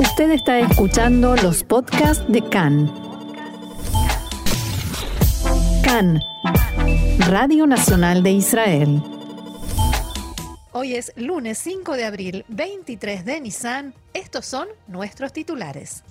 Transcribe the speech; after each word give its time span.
Usted 0.00 0.30
está 0.30 0.58
escuchando 0.60 1.36
los 1.36 1.62
podcasts 1.62 2.24
de 2.26 2.40
CAN. 2.48 2.90
CAN, 5.84 6.18
Radio 7.28 7.66
Nacional 7.66 8.22
de 8.22 8.30
Israel. 8.30 9.02
Hoy 10.72 10.94
es 10.94 11.12
lunes 11.16 11.58
5 11.58 11.98
de 11.98 12.06
abril, 12.06 12.46
23 12.48 13.26
de 13.26 13.42
Nisan. 13.42 13.92
Estos 14.14 14.46
son 14.46 14.68
nuestros 14.86 15.34
titulares. 15.34 16.02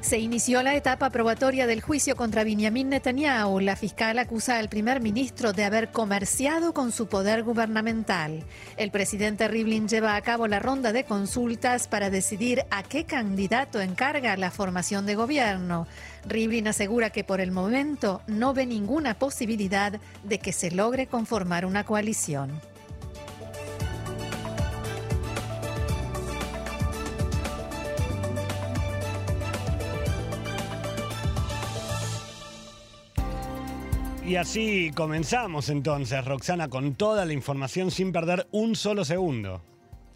Se 0.00 0.18
inició 0.18 0.62
la 0.62 0.74
etapa 0.74 1.10
probatoria 1.10 1.66
del 1.66 1.82
juicio 1.82 2.16
contra 2.16 2.42
Benjamin 2.42 2.88
Netanyahu. 2.88 3.60
La 3.60 3.76
fiscal 3.76 4.18
acusa 4.18 4.56
al 4.56 4.70
primer 4.70 5.00
ministro 5.00 5.52
de 5.52 5.64
haber 5.64 5.90
comerciado 5.90 6.72
con 6.72 6.90
su 6.90 7.06
poder 7.06 7.42
gubernamental. 7.42 8.44
El 8.78 8.90
presidente 8.90 9.46
Rivlin 9.46 9.88
lleva 9.88 10.16
a 10.16 10.22
cabo 10.22 10.46
la 10.46 10.58
ronda 10.58 10.92
de 10.92 11.04
consultas 11.04 11.86
para 11.86 12.08
decidir 12.08 12.64
a 12.70 12.82
qué 12.82 13.04
candidato 13.04 13.80
encarga 13.82 14.36
la 14.38 14.50
formación 14.50 15.04
de 15.04 15.16
gobierno. 15.16 15.86
Rivlin 16.26 16.68
asegura 16.68 17.10
que 17.10 17.22
por 17.22 17.42
el 17.42 17.52
momento 17.52 18.22
no 18.26 18.54
ve 18.54 18.64
ninguna 18.64 19.18
posibilidad 19.18 20.00
de 20.24 20.38
que 20.38 20.52
se 20.52 20.70
logre 20.70 21.08
conformar 21.08 21.66
una 21.66 21.84
coalición. 21.84 22.58
Y 34.30 34.36
así 34.36 34.92
comenzamos 34.94 35.70
entonces, 35.70 36.24
Roxana, 36.24 36.68
con 36.68 36.94
toda 36.94 37.24
la 37.24 37.32
información 37.32 37.90
sin 37.90 38.12
perder 38.12 38.46
un 38.52 38.76
solo 38.76 39.04
segundo. 39.04 39.60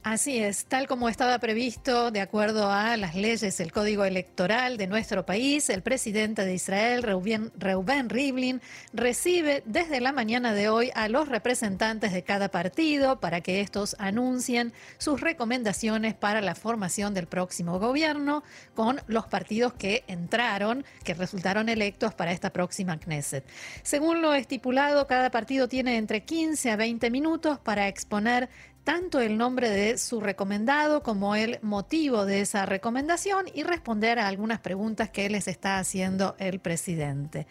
Así 0.04 0.36
es, 0.36 0.66
tal 0.66 0.86
como 0.86 1.08
estaba 1.08 1.38
previsto, 1.38 2.10
de 2.10 2.20
acuerdo 2.20 2.70
a 2.70 2.94
las 2.98 3.14
leyes, 3.14 3.58
el 3.58 3.72
código 3.72 4.04
electoral 4.04 4.77
de 4.77 4.86
nuestro 4.86 5.24
país, 5.24 5.70
el 5.70 5.80
presidente 5.80 6.44
de 6.44 6.52
Israel, 6.52 7.02
Reuben, 7.02 8.11
Rivlin, 8.11 8.61
recibe 8.92 9.62
desde 9.64 10.02
la 10.02 10.12
mañana 10.12 10.52
de 10.52 10.69
hoy 10.69 10.91
a 10.94 11.08
los 11.08 11.30
representantes 11.30 12.12
de 12.12 12.22
cada 12.22 12.50
partido 12.50 13.19
para 13.19 13.41
que 13.41 13.62
estos 13.62 13.96
anuncien 13.98 14.74
sus 14.98 15.22
recomendaciones 15.22 16.12
para 16.12 16.42
la 16.42 16.55
formación 16.55 17.14
del 17.14 17.27
próximo 17.27 17.78
gobierno 17.78 18.42
con 18.74 19.00
los 19.06 19.27
partidos 19.27 19.72
que 19.72 20.05
entraron, 20.06 20.84
que 21.02 21.14
resultaron 21.14 21.70
electos 21.70 22.12
para 22.12 22.33
esta 22.33 22.52
próxima 22.52 23.00
Knesset. 23.00 23.46
Según 23.83 24.20
lo 24.20 24.34
estipulado, 24.34 25.06
cada 25.06 25.30
partido 25.30 25.66
tiene 25.66 25.96
entre 25.96 26.24
15 26.24 26.72
a 26.72 26.77
20 26.77 27.11
minutos 27.11 27.58
para 27.58 27.89
exponer 27.89 28.50
tanto 28.84 29.20
el 29.20 29.38
nombre 29.38 29.70
de 29.70 29.96
su 29.96 30.20
recomendado 30.20 31.02
como 31.02 31.34
el 31.34 31.58
motivo 31.62 32.27
de 32.27 32.42
esa 32.42 32.66
recomendación 32.66 33.46
y 33.54 33.62
responder 33.62 34.18
a 34.18 34.28
algunas 34.28 34.60
preguntas 34.60 35.08
que 35.08 35.28
les 35.30 35.48
está 35.48 35.78
haciendo 35.78 36.36
el 36.38 36.60
presidente. 36.60 37.46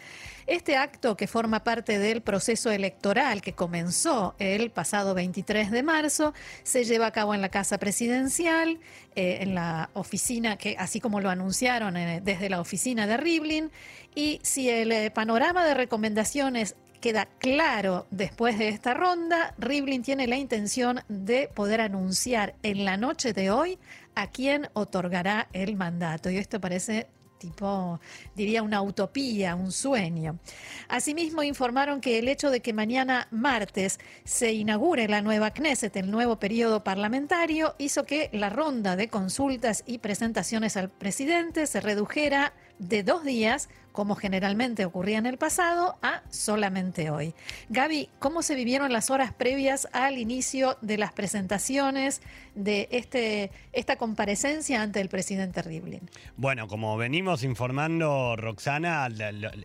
Este 0.45 0.77
acto 0.77 1.17
que 1.17 1.25
forma 1.25 1.63
parte 1.63 1.97
del 1.97 2.21
proceso 2.21 2.69
electoral 2.69 3.41
que 3.41 3.53
comenzó 3.53 4.35
el 4.37 4.69
pasado 4.69 5.13
23 5.15 5.71
de 5.71 5.83
marzo 5.83 6.33
se 6.63 6.83
lleva 6.83 7.07
a 7.07 7.11
cabo 7.11 7.33
en 7.33 7.41
la 7.41 7.49
Casa 7.49 7.79
Presidencial, 7.79 8.79
eh, 9.15 9.39
en 9.41 9.55
la 9.55 9.89
oficina 9.93 10.57
que, 10.57 10.75
así 10.77 10.99
como 10.99 11.19
lo 11.19 11.29
anunciaron 11.29 11.97
eh, 11.97 12.21
desde 12.23 12.49
la 12.49 12.59
oficina 12.59 13.07
de 13.07 13.17
Rivlin, 13.17 13.71
y 14.15 14.39
si 14.43 14.69
el 14.69 14.91
eh, 14.91 15.09
panorama 15.09 15.65
de 15.65 15.73
recomendaciones 15.73 16.75
queda 17.03 17.25
claro 17.25 18.07
después 18.11 18.57
de 18.57 18.69
esta 18.69 18.93
ronda, 18.93 19.53
Rivlin 19.57 20.03
tiene 20.03 20.25
la 20.25 20.37
intención 20.37 21.01
de 21.09 21.49
poder 21.53 21.81
anunciar 21.81 22.55
en 22.63 22.85
la 22.85 22.95
noche 22.95 23.33
de 23.33 23.51
hoy 23.51 23.77
a 24.15 24.27
quién 24.27 24.69
otorgará 24.71 25.49
el 25.51 25.75
mandato. 25.75 26.29
Y 26.29 26.37
esto 26.37 26.61
parece 26.61 27.07
tipo, 27.39 27.99
diría 28.35 28.63
una 28.63 28.81
utopía, 28.81 29.53
un 29.53 29.73
sueño. 29.73 30.39
Asimismo, 30.87 31.43
informaron 31.43 31.99
que 31.99 32.19
el 32.19 32.29
hecho 32.29 32.49
de 32.49 32.61
que 32.61 32.71
mañana 32.71 33.27
martes 33.31 33.99
se 34.23 34.53
inaugure 34.53 35.09
la 35.09 35.21
nueva 35.21 35.51
Knesset, 35.51 35.97
el 35.97 36.09
nuevo 36.09 36.39
periodo 36.39 36.85
parlamentario, 36.85 37.75
hizo 37.79 38.05
que 38.05 38.29
la 38.31 38.49
ronda 38.49 38.95
de 38.95 39.09
consultas 39.09 39.83
y 39.85 39.97
presentaciones 39.97 40.77
al 40.77 40.89
presidente 40.89 41.67
se 41.67 41.81
redujera 41.81 42.53
de 42.79 43.03
dos 43.03 43.25
días, 43.25 43.67
como 43.93 44.15
generalmente 44.15 44.83
ocurría 44.83 45.19
en 45.19 45.27
el 45.27 45.37
pasado, 45.37 45.97
a 46.01 46.23
solamente 46.29 47.09
hoy. 47.11 47.33
Gaby, 47.69 48.09
¿cómo 48.19 48.41
se 48.41 48.55
vivieron 48.55 48.91
las 48.91 49.09
horas 49.09 49.31
previas 49.31 49.87
al 49.93 50.17
inicio 50.17 50.77
de 50.81 50.97
las 50.97 51.13
presentaciones 51.13 52.21
de 52.55 52.89
este, 52.91 53.51
esta 53.71 53.95
comparecencia 53.95 54.81
ante 54.81 54.99
el 54.99 55.09
presidente 55.09 55.61
Rivlin? 55.61 56.09
Bueno, 56.35 56.67
como 56.67 56.97
venimos 56.97 57.43
informando, 57.43 58.35
Roxana, 58.35 59.07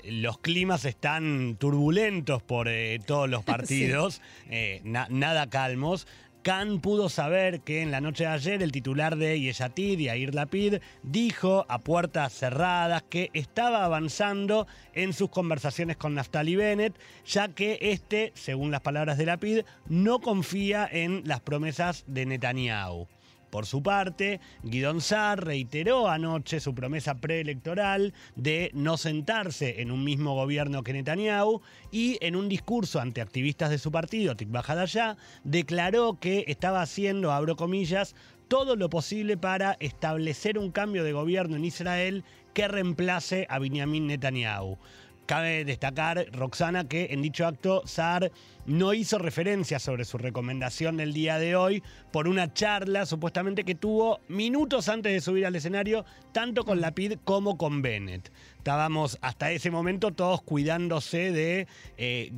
los 0.04 0.38
climas 0.38 0.84
están 0.84 1.56
turbulentos 1.56 2.42
por 2.42 2.68
eh, 2.68 3.00
todos 3.04 3.28
los 3.28 3.42
partidos, 3.48 4.20
eh, 4.50 4.82
nada 4.84 5.48
calmos. 5.48 6.06
Khan 6.42 6.80
pudo 6.80 7.08
saber 7.08 7.60
que 7.60 7.82
en 7.82 7.90
la 7.90 8.00
noche 8.00 8.24
de 8.24 8.30
ayer 8.30 8.62
el 8.62 8.72
titular 8.72 9.16
de 9.16 9.40
Yeshatid, 9.40 9.98
Yair 9.98 10.34
Lapid, 10.34 10.76
dijo 11.02 11.66
a 11.68 11.80
puertas 11.80 12.32
cerradas 12.32 13.02
que 13.02 13.30
estaba 13.34 13.84
avanzando 13.84 14.66
en 14.94 15.12
sus 15.12 15.30
conversaciones 15.30 15.96
con 15.96 16.14
Naftali 16.14 16.56
Bennett, 16.56 16.98
ya 17.26 17.48
que 17.48 17.78
este, 17.80 18.32
según 18.34 18.70
las 18.70 18.80
palabras 18.80 19.18
de 19.18 19.26
Lapid, 19.26 19.60
no 19.88 20.20
confía 20.20 20.88
en 20.90 21.22
las 21.24 21.40
promesas 21.40 22.04
de 22.06 22.26
Netanyahu. 22.26 23.08
Por 23.50 23.66
su 23.66 23.82
parte, 23.82 24.40
Guidon 24.62 25.00
Saar 25.00 25.44
reiteró 25.44 26.08
anoche 26.08 26.60
su 26.60 26.74
promesa 26.74 27.14
preelectoral 27.14 28.12
de 28.36 28.70
no 28.74 28.96
sentarse 28.96 29.80
en 29.80 29.90
un 29.90 30.04
mismo 30.04 30.34
gobierno 30.34 30.82
que 30.82 30.92
Netanyahu 30.92 31.62
y 31.90 32.18
en 32.20 32.36
un 32.36 32.48
discurso 32.48 33.00
ante 33.00 33.20
activistas 33.20 33.70
de 33.70 33.78
su 33.78 33.90
partido, 33.90 34.36
Tikva 34.36 34.60
Hadashah, 34.60 35.16
declaró 35.44 36.18
que 36.20 36.44
estaba 36.48 36.82
haciendo, 36.82 37.32
abro 37.32 37.56
comillas, 37.56 38.14
todo 38.48 38.76
lo 38.76 38.88
posible 38.88 39.36
para 39.36 39.76
establecer 39.80 40.58
un 40.58 40.70
cambio 40.70 41.04
de 41.04 41.12
gobierno 41.12 41.56
en 41.56 41.64
Israel 41.64 42.24
que 42.54 42.66
reemplace 42.66 43.46
a 43.50 43.58
Benjamin 43.58 44.06
Netanyahu. 44.06 44.78
Cabe 45.28 45.66
destacar, 45.66 46.24
Roxana, 46.32 46.88
que 46.88 47.08
en 47.10 47.20
dicho 47.20 47.46
acto 47.46 47.82
Saar 47.84 48.32
no 48.64 48.94
hizo 48.94 49.18
referencia 49.18 49.78
sobre 49.78 50.06
su 50.06 50.16
recomendación 50.16 50.96
del 50.96 51.12
día 51.12 51.38
de 51.38 51.54
hoy 51.54 51.82
por 52.10 52.28
una 52.28 52.54
charla 52.54 53.04
supuestamente 53.04 53.64
que 53.64 53.74
tuvo 53.74 54.20
minutos 54.28 54.88
antes 54.88 55.12
de 55.12 55.20
subir 55.20 55.44
al 55.44 55.54
escenario, 55.54 56.06
tanto 56.32 56.64
con 56.64 56.80
Lapid 56.80 57.18
como 57.24 57.58
con 57.58 57.82
Bennett. 57.82 58.32
Estábamos 58.56 59.18
hasta 59.20 59.50
ese 59.50 59.70
momento 59.70 60.12
todos 60.12 60.40
cuidándose 60.40 61.30
de 61.30 61.66
eh, 61.98 62.32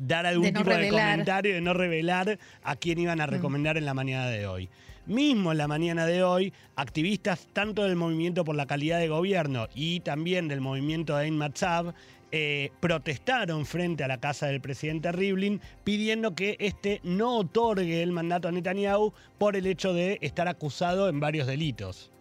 dar 0.00 0.24
algún 0.24 0.54
tipo 0.54 0.70
de 0.70 0.88
comentario, 0.88 1.52
de 1.52 1.60
no 1.60 1.74
revelar 1.74 2.38
a 2.62 2.76
quién 2.76 2.98
iban 2.98 3.20
a 3.20 3.26
mm. 3.26 3.30
recomendar 3.30 3.76
en 3.76 3.84
la 3.84 3.92
mañana 3.92 4.28
de 4.28 4.46
hoy. 4.46 4.70
Mismo 5.06 5.50
en 5.50 5.58
la 5.58 5.66
mañana 5.66 6.06
de 6.06 6.22
hoy, 6.22 6.52
activistas 6.76 7.48
tanto 7.52 7.82
del 7.82 7.96
Movimiento 7.96 8.44
por 8.44 8.54
la 8.54 8.66
Calidad 8.66 9.00
de 9.00 9.08
Gobierno 9.08 9.68
y 9.74 9.98
también 10.00 10.46
del 10.46 10.60
movimiento 10.60 11.16
de 11.16 11.24
Ein 11.24 11.36
Matzab 11.36 11.92
eh, 12.30 12.70
protestaron 12.78 13.66
frente 13.66 14.04
a 14.04 14.08
la 14.08 14.20
casa 14.20 14.46
del 14.46 14.60
presidente 14.60 15.10
Rivlin 15.10 15.60
pidiendo 15.82 16.36
que 16.36 16.56
este 16.60 17.00
no 17.02 17.36
otorgue 17.38 18.02
el 18.02 18.12
mandato 18.12 18.46
a 18.46 18.52
Netanyahu 18.52 19.12
por 19.38 19.56
el 19.56 19.66
hecho 19.66 19.92
de 19.92 20.18
estar 20.22 20.46
acusado 20.46 21.08
en 21.08 21.18
varios 21.18 21.48
delitos. 21.48 22.12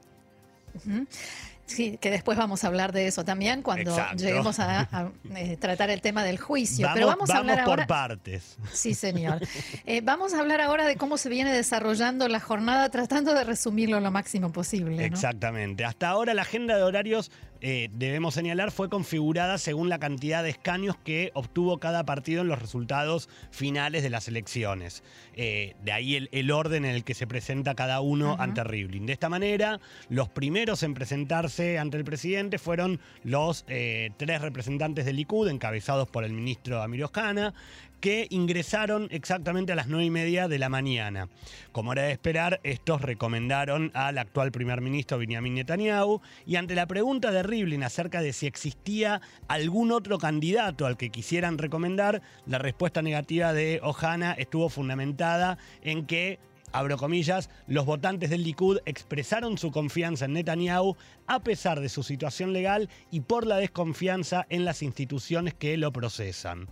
Sí, 1.71 1.97
que 1.99 2.11
después 2.11 2.37
vamos 2.37 2.63
a 2.63 2.67
hablar 2.67 2.91
de 2.91 3.07
eso 3.07 3.23
también 3.23 3.61
cuando 3.61 3.95
lleguemos 4.17 4.59
a, 4.59 5.11
eh, 5.35 5.57
tratar 5.57 5.89
el 5.89 6.01
tema 6.01 6.23
del 6.23 6.37
juicio. 6.37 6.89
Pero 6.93 7.07
vamos 7.07 7.29
a 7.29 7.37
hablar 7.37 7.63
por 7.63 7.79
ahora. 7.79 7.87
partes. 7.87 8.57
Sí, 8.73 8.93
señor. 8.93 9.39
Eh, 9.85 10.01
vamos 10.01 10.33
a 10.33 10.39
hablar 10.39 10.59
ahora 10.59 10.85
de 10.85 10.97
cómo 10.97 11.17
se 11.17 11.29
viene 11.29 11.53
desarrollando 11.53 12.27
la 12.27 12.39
jornada, 12.39 12.89
tratando 12.89 13.33
de 13.33 13.43
resumirlo 13.43 13.99
lo 13.99 14.11
máximo 14.11 14.51
posible. 14.51 15.05
Exactamente. 15.05 15.85
Hasta 15.85 16.09
ahora 16.09 16.33
la 16.33 16.41
agenda 16.41 16.75
de 16.75 16.83
horarios 16.83 17.31
eh, 17.61 17.89
debemos 17.93 18.33
señalar, 18.33 18.71
fue 18.71 18.89
configurada 18.89 19.59
según 19.59 19.87
la 19.87 19.99
cantidad 19.99 20.43
de 20.43 20.49
escaños 20.49 20.95
que 20.97 21.31
obtuvo 21.35 21.79
cada 21.79 22.03
partido 22.03 22.41
en 22.41 22.47
los 22.47 22.59
resultados 22.59 23.29
finales 23.51 24.01
de 24.01 24.09
las 24.09 24.27
elecciones. 24.27 25.03
Eh, 25.35 25.75
de 25.83 25.91
ahí 25.91 26.27
el, 26.31 26.51
orden 26.51 26.85
en 26.85 26.95
el 26.95 27.03
que 27.03 27.13
se 27.13 27.27
presenta 27.27 27.75
cada 27.75 28.01
uno 28.01 28.35
ante 28.39 28.63
Rivlin. 28.63 29.05
De 29.05 29.13
esta 29.13 29.29
manera, 29.29 29.79
los 30.09 30.27
primeros 30.27 30.81
en 30.81 30.95
presentarse 30.95 31.77
ante 31.77 31.97
el 31.97 32.03
presidente 32.03 32.57
fueron 32.57 32.99
los 33.23 33.63
eh, 33.67 34.09
tres 34.17 34.41
representantes 34.41 35.05
del 35.05 35.17
Likud, 35.17 35.47
encabezados 35.47 36.09
por 36.09 36.23
el 36.23 36.33
ministro 36.33 36.81
Amir 36.81 37.03
Oskana, 37.03 37.53
que 38.01 38.27
ingresaron 38.31 39.07
exactamente 39.11 39.71
a 39.71 39.75
las 39.75 39.87
nueve 39.87 40.05
y 40.05 40.09
media 40.09 40.47
de 40.47 40.59
la 40.59 40.69
mañana. 40.69 41.29
Como 41.71 41.93
era 41.93 42.01
de 42.01 42.11
esperar, 42.11 42.59
estos 42.63 43.01
recomendaron 43.01 43.91
al 43.93 44.17
actual 44.17 44.51
primer 44.51 44.81
ministro 44.81 45.19
Benjamin 45.19 45.53
Netanyahu 45.53 46.19
y 46.45 46.55
ante 46.57 46.75
la 46.75 46.87
pregunta 46.87 47.31
de 47.31 47.43
Rivlin 47.43 47.83
acerca 47.83 48.21
de 48.21 48.33
si 48.33 48.47
existía 48.47 49.21
algún 49.47 49.91
otro 49.91 50.17
candidato 50.17 50.85
al 50.85 50.97
que 50.97 51.11
quisieran 51.11 51.59
recomendar, 51.59 52.21
la 52.47 52.57
respuesta 52.57 53.01
negativa 53.01 53.53
de 53.53 53.79
Ohana 53.83 54.33
estuvo 54.33 54.67
fundamentada 54.69 55.59
en 55.83 56.07
que 56.07 56.39
abro 56.71 56.97
comillas, 56.97 57.49
los 57.67 57.85
votantes 57.85 58.29
del 58.29 58.43
Likud 58.43 58.79
expresaron 58.85 59.57
su 59.57 59.71
confianza 59.71 60.25
en 60.25 60.33
Netanyahu 60.33 60.95
a 61.27 61.43
pesar 61.43 61.79
de 61.79 61.89
su 61.89 62.03
situación 62.03 62.53
legal 62.53 62.89
y 63.11 63.21
por 63.21 63.45
la 63.45 63.57
desconfianza 63.57 64.45
en 64.49 64.65
las 64.65 64.81
instituciones 64.81 65.53
que 65.53 65.77
lo 65.77 65.91
procesan. 65.91 66.67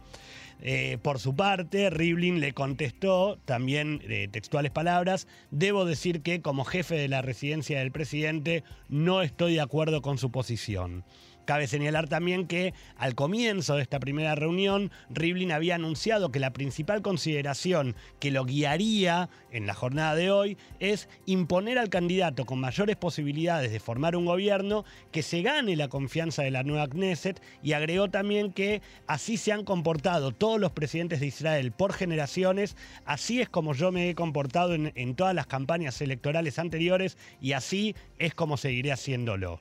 Eh, 0.61 0.97
por 1.01 1.19
su 1.19 1.35
parte, 1.35 1.89
Rivlin 1.89 2.39
le 2.41 2.53
contestó, 2.53 3.37
también 3.45 3.99
de 3.99 4.27
textuales 4.27 4.71
palabras, 4.71 5.27
debo 5.51 5.85
decir 5.85 6.21
que 6.21 6.41
como 6.41 6.65
jefe 6.65 6.95
de 6.95 7.07
la 7.07 7.21
residencia 7.21 7.79
del 7.79 7.91
presidente 7.91 8.63
no 8.89 9.21
estoy 9.21 9.53
de 9.53 9.61
acuerdo 9.61 10.01
con 10.01 10.17
su 10.17 10.31
posición. 10.31 11.05
Cabe 11.49 11.65
señalar 11.65 12.07
también 12.07 12.45
que 12.45 12.75
al 12.95 13.15
comienzo 13.15 13.75
de 13.75 13.81
esta 13.81 13.99
primera 13.99 14.35
reunión, 14.35 14.91
Rivlin 15.09 15.51
había 15.51 15.73
anunciado 15.73 16.31
que 16.31 16.39
la 16.39 16.53
principal 16.53 17.01
consideración 17.01 17.95
que 18.19 18.29
lo 18.29 18.45
guiaría 18.45 19.31
en 19.49 19.65
la 19.65 19.73
jornada 19.73 20.13
de 20.13 20.29
hoy 20.29 20.57
es 20.79 21.09
imponer 21.25 21.79
al 21.79 21.89
candidato 21.89 22.45
con 22.45 22.59
mayores 22.59 22.97
posibilidades 22.97 23.71
de 23.71 23.79
formar 23.79 24.15
un 24.15 24.27
gobierno 24.27 24.85
que 25.11 25.23
se 25.23 25.41
gane 25.41 25.75
la 25.75 25.87
confianza 25.87 26.43
de 26.43 26.51
la 26.51 26.61
nueva 26.61 26.87
Knesset 26.87 27.41
y 27.63 27.73
agregó 27.73 28.11
también 28.11 28.53
que 28.53 28.83
así 29.07 29.35
se 29.35 29.51
han 29.51 29.63
comportado 29.63 30.31
todos 30.31 30.59
los 30.59 30.73
presidentes 30.73 31.19
de 31.19 31.25
Israel 31.25 31.71
por 31.71 31.93
generaciones, 31.93 32.77
así 33.05 33.41
es 33.41 33.49
como 33.49 33.73
yo 33.73 33.91
me 33.91 34.11
he 34.11 34.13
comportado 34.13 34.75
en, 34.75 34.91
en 34.93 35.15
todas 35.15 35.33
las 35.33 35.47
campañas 35.47 35.99
electorales 35.99 36.59
anteriores 36.59 37.17
y 37.41 37.53
así 37.53 37.95
es 38.19 38.35
como 38.35 38.55
seguiré 38.55 38.91
haciéndolo. 38.91 39.59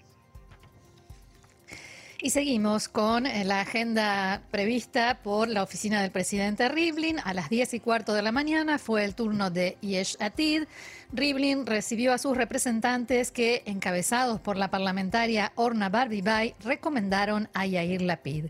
Y 2.21 2.31
seguimos 2.31 2.89
con 2.89 3.27
eh, 3.27 3.45
la 3.45 3.61
agenda 3.61 4.43
prevista 4.51 5.21
por 5.23 5.49
la 5.49 5.63
oficina 5.63 6.03
del 6.03 6.11
presidente 6.11 6.69
Rivlin. 6.69 7.21
A 7.23 7.33
las 7.33 7.49
10 7.49 7.75
y 7.75 7.81
cuarto 7.81 8.13
de 8.13 8.23
la 8.23 8.33
mañana 8.33 8.79
fue 8.79 9.05
el 9.05 9.15
turno 9.15 9.51
de 9.51 9.79
Yesh 9.83 10.17
Atid. 10.19 10.65
Rivlin 11.13 11.65
recibió 11.65 12.13
a 12.13 12.19
sus 12.19 12.37
representantes 12.37 13.31
que, 13.31 13.63
encabezados 13.67 14.41
por 14.41 14.57
la 14.57 14.69
parlamentaria 14.69 15.53
Orna 15.55 15.91
Barbibay, 15.91 16.57
recomendaron 16.65 17.49
a 17.55 17.67
Yair 17.67 18.03
Lapid 18.03 18.47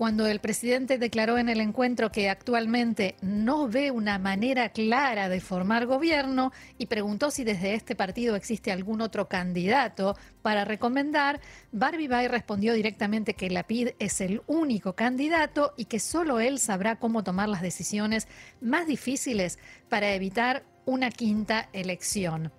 cuando 0.00 0.26
el 0.26 0.40
presidente 0.40 0.96
declaró 0.96 1.36
en 1.36 1.50
el 1.50 1.60
encuentro 1.60 2.10
que 2.10 2.30
actualmente 2.30 3.16
no 3.20 3.68
ve 3.68 3.90
una 3.90 4.18
manera 4.18 4.70
clara 4.70 5.28
de 5.28 5.42
formar 5.42 5.84
gobierno 5.84 6.52
y 6.78 6.86
preguntó 6.86 7.30
si 7.30 7.44
desde 7.44 7.74
este 7.74 7.94
partido 7.94 8.34
existe 8.34 8.72
algún 8.72 9.02
otro 9.02 9.28
candidato 9.28 10.16
para 10.40 10.64
recomendar, 10.64 11.42
Barbie 11.70 12.08
Bay 12.08 12.28
respondió 12.28 12.72
directamente 12.72 13.34
que 13.34 13.50
Lapid 13.50 13.90
es 13.98 14.22
el 14.22 14.40
único 14.46 14.94
candidato 14.94 15.74
y 15.76 15.84
que 15.84 16.00
solo 16.00 16.40
él 16.40 16.60
sabrá 16.60 16.96
cómo 16.96 17.22
tomar 17.22 17.50
las 17.50 17.60
decisiones 17.60 18.26
más 18.62 18.86
difíciles 18.86 19.58
para 19.90 20.14
evitar 20.14 20.64
una 20.86 21.10
quinta 21.10 21.68
elección. 21.74 22.50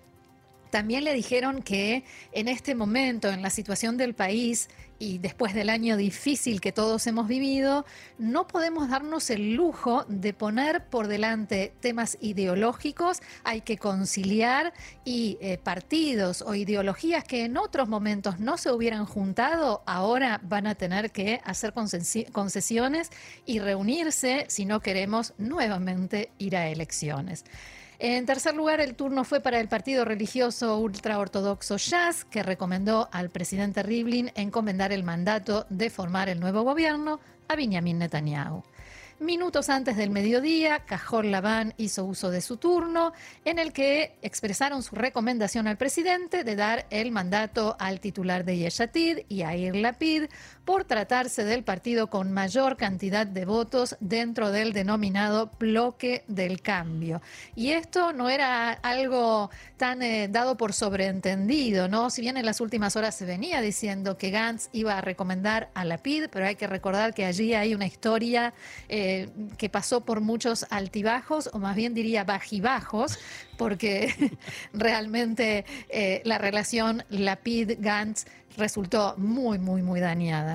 También 0.72 1.04
le 1.04 1.12
dijeron 1.12 1.60
que 1.60 2.02
en 2.32 2.48
este 2.48 2.74
momento, 2.74 3.28
en 3.28 3.42
la 3.42 3.50
situación 3.50 3.98
del 3.98 4.14
país 4.14 4.70
y 5.02 5.18
después 5.18 5.52
del 5.52 5.68
año 5.68 5.96
difícil 5.96 6.60
que 6.60 6.70
todos 6.70 7.08
hemos 7.08 7.26
vivido, 7.26 7.84
no 8.18 8.46
podemos 8.46 8.88
darnos 8.88 9.30
el 9.30 9.54
lujo 9.54 10.04
de 10.06 10.32
poner 10.32 10.86
por 10.86 11.08
delante 11.08 11.74
temas 11.80 12.16
ideológicos. 12.20 13.20
Hay 13.42 13.62
que 13.62 13.78
conciliar 13.78 14.72
y 15.04 15.38
eh, 15.40 15.58
partidos 15.58 16.40
o 16.40 16.54
ideologías 16.54 17.24
que 17.24 17.44
en 17.44 17.56
otros 17.56 17.88
momentos 17.88 18.38
no 18.38 18.56
se 18.56 18.70
hubieran 18.70 19.04
juntado, 19.04 19.82
ahora 19.86 20.40
van 20.44 20.68
a 20.68 20.76
tener 20.76 21.10
que 21.10 21.40
hacer 21.44 21.74
concesiones 21.74 23.10
y 23.44 23.58
reunirse 23.58 24.46
si 24.48 24.66
no 24.66 24.78
queremos 24.78 25.34
nuevamente 25.36 26.30
ir 26.38 26.56
a 26.56 26.68
elecciones. 26.68 27.44
En 28.04 28.26
tercer 28.26 28.56
lugar, 28.56 28.80
el 28.80 28.96
turno 28.96 29.22
fue 29.22 29.38
para 29.38 29.60
el 29.60 29.68
partido 29.68 30.04
religioso 30.04 30.76
ultraortodoxo 30.78 31.76
Jazz, 31.76 32.24
que 32.24 32.42
recomendó 32.42 33.08
al 33.12 33.30
presidente 33.30 33.80
Rivlin 33.84 34.32
encomendar 34.34 34.90
el 34.90 35.04
mandato 35.04 35.66
de 35.70 35.88
formar 35.88 36.28
el 36.28 36.40
nuevo 36.40 36.62
gobierno 36.62 37.20
a 37.46 37.54
Benjamin 37.54 38.00
Netanyahu. 38.00 38.64
Minutos 39.20 39.68
antes 39.68 39.96
del 39.96 40.10
mediodía, 40.10 40.80
Cajol 40.80 41.30
Laván 41.30 41.74
hizo 41.76 42.04
uso 42.04 42.32
de 42.32 42.40
su 42.40 42.56
turno, 42.56 43.12
en 43.44 43.60
el 43.60 43.72
que 43.72 44.16
expresaron 44.20 44.82
su 44.82 44.96
recomendación 44.96 45.68
al 45.68 45.76
presidente 45.76 46.42
de 46.42 46.56
dar 46.56 46.86
el 46.90 47.12
mandato 47.12 47.76
al 47.78 48.00
titular 48.00 48.44
de 48.44 48.58
Yeshatid, 48.58 49.18
Yair 49.28 49.76
Lapid, 49.76 50.24
por 50.64 50.84
tratarse 50.84 51.44
del 51.44 51.64
partido 51.64 52.08
con 52.08 52.32
mayor 52.32 52.76
cantidad 52.76 53.26
de 53.26 53.44
votos 53.44 53.96
dentro 54.00 54.50
del 54.50 54.72
denominado 54.72 55.50
bloque 55.58 56.24
del 56.28 56.62
cambio. 56.62 57.20
Y 57.56 57.70
esto 57.70 58.12
no 58.12 58.30
era 58.30 58.72
algo 58.72 59.50
tan 59.76 60.02
eh, 60.02 60.28
dado 60.28 60.56
por 60.56 60.72
sobreentendido, 60.72 61.88
¿no? 61.88 62.10
Si 62.10 62.20
bien 62.20 62.36
en 62.36 62.46
las 62.46 62.60
últimas 62.60 62.96
horas 62.96 63.16
se 63.16 63.26
venía 63.26 63.60
diciendo 63.60 64.16
que 64.16 64.30
Gantz 64.30 64.68
iba 64.72 64.98
a 64.98 65.00
recomendar 65.00 65.70
a 65.74 65.84
Lapid, 65.84 66.26
pero 66.30 66.46
hay 66.46 66.54
que 66.54 66.66
recordar 66.66 67.14
que 67.14 67.24
allí 67.24 67.54
hay 67.54 67.74
una 67.74 67.86
historia. 67.86 68.54
Eh, 68.88 69.28
que 69.56 69.68
pasó 69.68 70.04
por 70.04 70.20
muchos 70.20 70.66
altibajos, 70.70 71.50
o 71.52 71.58
más 71.58 71.76
bien 71.76 71.94
diría 71.94 72.24
bajibajos, 72.24 73.18
porque 73.56 74.14
realmente 74.72 75.64
eh, 75.88 76.22
la 76.24 76.38
relación 76.38 77.04
Lapid-Gantz 77.10 78.26
resultó 78.56 79.14
muy, 79.16 79.58
muy, 79.58 79.82
muy 79.82 80.00
dañada. 80.00 80.51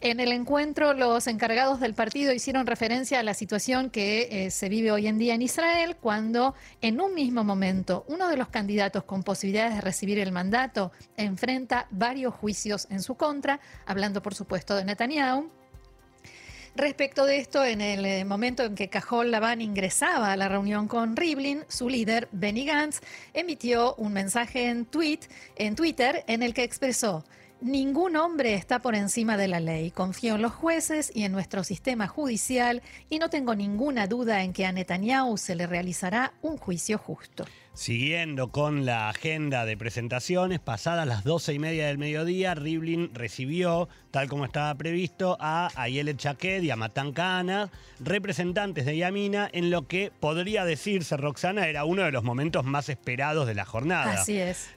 En 0.00 0.20
el 0.20 0.30
encuentro, 0.30 0.94
los 0.94 1.26
encargados 1.26 1.80
del 1.80 1.92
partido 1.92 2.32
hicieron 2.32 2.66
referencia 2.66 3.18
a 3.18 3.24
la 3.24 3.34
situación 3.34 3.90
que 3.90 4.28
eh, 4.46 4.50
se 4.52 4.68
vive 4.68 4.92
hoy 4.92 5.08
en 5.08 5.18
día 5.18 5.34
en 5.34 5.42
Israel, 5.42 5.96
cuando 5.96 6.54
en 6.80 7.00
un 7.00 7.14
mismo 7.14 7.42
momento 7.42 8.04
uno 8.06 8.28
de 8.28 8.36
los 8.36 8.48
candidatos 8.48 9.02
con 9.02 9.24
posibilidades 9.24 9.74
de 9.74 9.80
recibir 9.80 10.20
el 10.20 10.30
mandato 10.30 10.92
enfrenta 11.16 11.88
varios 11.90 12.32
juicios 12.32 12.86
en 12.90 13.02
su 13.02 13.16
contra, 13.16 13.58
hablando 13.86 14.22
por 14.22 14.36
supuesto 14.36 14.76
de 14.76 14.84
Netanyahu. 14.84 15.50
Respecto 16.76 17.26
de 17.26 17.38
esto, 17.38 17.64
en 17.64 17.80
el 17.80 18.06
eh, 18.06 18.24
momento 18.24 18.62
en 18.62 18.76
que 18.76 18.88
Cajol 18.88 19.32
Laván 19.32 19.60
ingresaba 19.60 20.30
a 20.30 20.36
la 20.36 20.48
reunión 20.48 20.86
con 20.86 21.16
Rivlin, 21.16 21.64
su 21.66 21.88
líder, 21.88 22.28
Benny 22.30 22.64
Gantz, 22.64 23.00
emitió 23.34 23.96
un 23.96 24.12
mensaje 24.12 24.68
en 24.68 24.86
Twitter 24.86 26.24
en 26.28 26.44
el 26.44 26.54
que 26.54 26.62
expresó 26.62 27.24
Ningún 27.60 28.14
hombre 28.14 28.54
está 28.54 28.78
por 28.78 28.94
encima 28.94 29.36
de 29.36 29.48
la 29.48 29.58
ley. 29.58 29.90
Confío 29.90 30.36
en 30.36 30.42
los 30.42 30.52
jueces 30.52 31.10
y 31.12 31.24
en 31.24 31.32
nuestro 31.32 31.64
sistema 31.64 32.06
judicial 32.06 32.82
y 33.10 33.18
no 33.18 33.30
tengo 33.30 33.56
ninguna 33.56 34.06
duda 34.06 34.44
en 34.44 34.52
que 34.52 34.64
a 34.64 34.70
Netanyahu 34.70 35.36
se 35.36 35.56
le 35.56 35.66
realizará 35.66 36.34
un 36.40 36.56
juicio 36.56 36.98
justo. 36.98 37.46
Siguiendo 37.78 38.50
con 38.50 38.86
la 38.86 39.08
agenda 39.08 39.64
de 39.64 39.76
presentaciones, 39.76 40.58
pasadas 40.58 41.06
las 41.06 41.22
doce 41.22 41.54
y 41.54 41.60
media 41.60 41.86
del 41.86 41.96
mediodía, 41.96 42.56
Rivlin 42.56 43.14
recibió, 43.14 43.88
tal 44.10 44.28
como 44.28 44.44
estaba 44.44 44.74
previsto, 44.74 45.36
a 45.38 45.70
Ayelet 45.76 46.16
Chaked 46.16 46.62
y 46.62 46.70
a 46.72 46.76
Matan 46.76 47.12
Kahana, 47.12 47.70
representantes 48.00 48.84
de 48.84 48.96
Yamina, 48.96 49.48
en 49.52 49.70
lo 49.70 49.86
que 49.86 50.10
podría 50.18 50.64
decirse, 50.64 51.16
Roxana, 51.16 51.68
era 51.68 51.84
uno 51.84 52.02
de 52.02 52.10
los 52.10 52.24
momentos 52.24 52.64
más 52.64 52.88
esperados 52.88 53.46
de 53.46 53.54
la 53.54 53.64
jornada. 53.64 54.22
Así 54.22 54.38
es. 54.38 54.70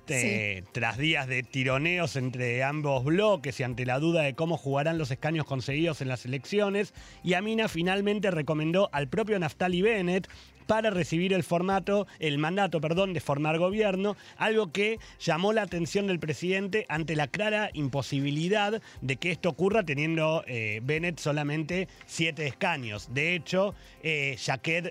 Tras 0.72 1.00
días 1.00 1.26
de 1.26 1.42
tironeos 1.42 2.16
entre 2.16 2.64
ambos 2.64 3.04
bloques 3.04 3.60
y 3.60 3.64
ante 3.64 3.84
la 3.84 3.98
duda 3.98 4.22
de 4.22 4.36
cómo 4.36 4.58
jugarán 4.58 5.00
los 5.00 5.10
escaños 5.10 5.46
conseguidos 5.46 6.02
en 6.02 6.08
las 6.08 6.24
elecciones, 6.26 6.94
Yamina 7.24 7.68
finalmente 7.68 8.30
recomendó 8.30 8.90
al 8.94 9.10
propio 9.10 9.40
Naftali 9.40 9.82
Bennett 9.82 10.30
para 10.72 10.90
recibir 10.90 11.34
el 11.34 11.44
formato, 11.44 12.08
el 12.20 12.38
mandato, 12.38 12.80
perdón, 12.80 13.12
de 13.12 13.20
formar 13.20 13.58
gobierno, 13.58 14.16
algo 14.38 14.72
que 14.72 15.00
llamó 15.20 15.52
la 15.52 15.64
atención 15.64 16.08
del 16.08 16.18
presidente 16.18 16.86
ante 16.88 17.18
la 17.18 17.28
clara 17.28 17.72
imposibilidad 17.74 18.82
de 19.02 19.18
que 19.18 19.32
esto 19.32 19.50
ocurra 19.50 19.84
teniendo 19.84 20.46
eh, 20.48 20.80
Bennett 20.82 21.20
solamente 21.20 21.90
siete 22.06 22.48
escaños. 22.48 23.14
De 23.14 23.36
hecho, 23.36 23.76
eh, 24.02 24.38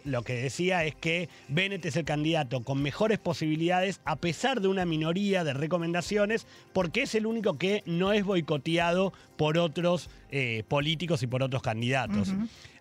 lo 0.05 0.23
que 0.23 0.35
decía 0.35 0.85
es 0.85 0.97
que 0.97 1.31
Bennett 1.49 1.87
es 1.87 1.97
el 1.97 2.05
candidato 2.05 2.63
con 2.63 2.83
mejores 2.83 3.19
posibilidades 3.19 4.03
a 4.05 4.17
pesar 4.17 4.61
de 4.61 4.69
una 4.69 4.85
minoría 4.85 5.45
de 5.45 5.55
recomendaciones, 5.55 6.47
porque 6.75 7.05
es 7.05 7.15
el 7.15 7.25
único 7.25 7.57
que 7.57 7.83
no 7.87 8.13
es 8.13 8.23
boicoteado 8.23 9.15
por 9.39 9.57
otros 9.57 10.11
eh, 10.31 10.63
políticos 10.69 11.23
y 11.23 11.27
por 11.27 11.43
otros 11.43 11.63
candidatos. 11.63 12.35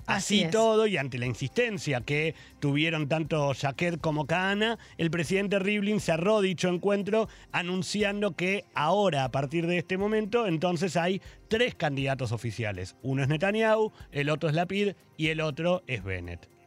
Así, 0.10 0.46
todo, 0.52 0.88
y 0.88 0.98
ante 0.98 1.18
la 1.18 1.26
insistencia 1.26 2.02
que 2.02 2.36
tuvieron 2.60 3.08
tanto 3.08 3.54
Jaquet 3.54 4.00
como 4.02 4.26
Kahana, 4.26 4.78
el 4.98 5.12
presidente 5.12 5.60
Rivlin 5.60 6.00
cerró 6.00 6.42
dicho 6.42 6.68
encuentro 6.68 7.30
anunciando 7.52 8.36
que 8.36 8.66
ahora, 8.74 9.24
a 9.24 9.32
partir 9.32 9.68
de 9.68 9.78
este 9.78 9.98
momento, 9.98 10.48
entonces 10.48 10.98
hay 10.98 11.22
tres 11.48 11.76
candidatos 11.76 12.32
oficiales. 12.32 12.96
Uno 13.02 13.22
es 13.22 13.30
Netanyahu, 13.30 13.92
el 14.12 14.30
otro 14.30 14.50
es 14.50 14.56
Lapid 14.56 14.94
y 15.18 15.28
el 15.28 15.42
otro 15.42 15.84
es 15.88 16.04
Bennett. 16.04 16.59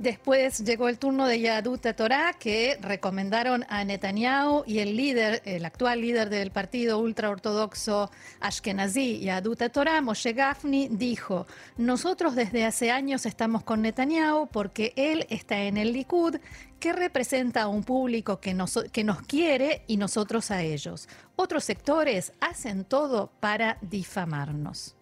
Después 0.00 0.64
llegó 0.64 0.88
el 0.88 0.98
turno 0.98 1.26
de 1.26 1.40
Yadut 1.40 1.86
Torah, 1.94 2.32
que 2.32 2.78
recomendaron 2.80 3.66
a 3.68 3.84
Netanyahu 3.84 4.64
y 4.66 4.78
el 4.78 4.96
líder, 4.96 5.42
el 5.44 5.66
actual 5.66 6.00
líder 6.00 6.30
del 6.30 6.52
partido 6.52 6.98
ultraortodoxo 7.00 8.10
Ashkenazi, 8.40 9.20
Yadut 9.20 9.62
Torah, 9.70 10.00
Moshe 10.00 10.32
Gafni, 10.32 10.88
dijo: 10.88 11.46
Nosotros 11.76 12.34
desde 12.34 12.64
hace 12.64 12.90
años 12.90 13.26
estamos 13.26 13.62
con 13.62 13.82
Netanyahu 13.82 14.46
porque 14.46 14.94
él 14.96 15.26
está 15.28 15.64
en 15.64 15.76
el 15.76 15.92
Likud, 15.92 16.38
que 16.78 16.94
representa 16.94 17.64
a 17.64 17.68
un 17.68 17.84
público 17.84 18.40
que 18.40 18.54
nos, 18.54 18.82
que 18.90 19.04
nos 19.04 19.20
quiere 19.20 19.82
y 19.86 19.98
nosotros 19.98 20.50
a 20.50 20.62
ellos. 20.62 21.10
Otros 21.36 21.64
sectores 21.64 22.32
hacen 22.40 22.86
todo 22.86 23.32
para 23.38 23.76
difamarnos 23.82 24.96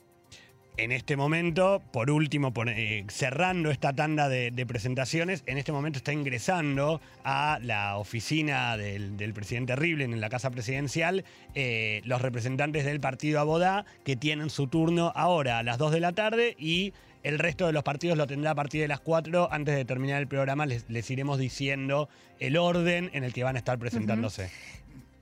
en 0.79 0.93
este 0.93 1.17
momento, 1.17 1.83
por 1.93 2.11
último, 2.11 2.53
eh, 2.67 3.05
cerrando 3.09 3.71
esta 3.71 3.93
tanda 3.93 4.29
de, 4.29 4.67
presentaciones, 4.67 5.43
en 5.47 5.59
este 5.59 5.73
momento 5.73 5.99
está 5.99 6.13
ingresando 6.13 7.01
a 7.25 7.59
la 7.63 7.99
oficina 7.99 8.77
del, 8.77 9.33
presidente 9.35 9.75
Rivlin 9.77 10.13
en 10.13 10.21
la 10.21 10.29
Casa 10.29 10.51
Presidencial 10.51 11.25
eh, 11.55 12.01
los 12.05 12.23
representantes 12.23 12.85
del 12.85 13.01
partido 13.01 13.41
Abodá 13.41 13.85
que 14.05 14.17
tienen 14.17 14.51
su 14.51 14.69
turno 14.69 15.13
ahora 15.15 15.59
a 15.59 15.63
las 15.63 15.79
2 15.79 15.93
de 15.93 16.01
la 16.01 16.13
tarde 16.13 16.55
y 16.59 16.93
el 17.25 17.39
resto 17.39 17.67
de 17.67 17.73
los 17.73 17.83
partidos 17.83 18.17
lo 18.17 18.27
tendrá 18.27 18.53
a 18.53 18.55
partir 18.55 18.81
de 18.81 18.89
las 18.89 19.01
4. 19.01 19.53
Antes 19.53 19.75
de 19.75 19.85
terminar 19.85 20.21
el 20.21 20.29
programa 20.29 20.65
les, 20.65 21.11
iremos 21.11 21.39
diciendo 21.39 22.09
el 22.39 22.57
orden 22.57 23.11
en 23.13 23.25
el 23.25 23.33
que 23.33 23.43
van 23.43 23.57
a 23.57 23.59
estar 23.59 23.79
presentándose. 23.79 24.51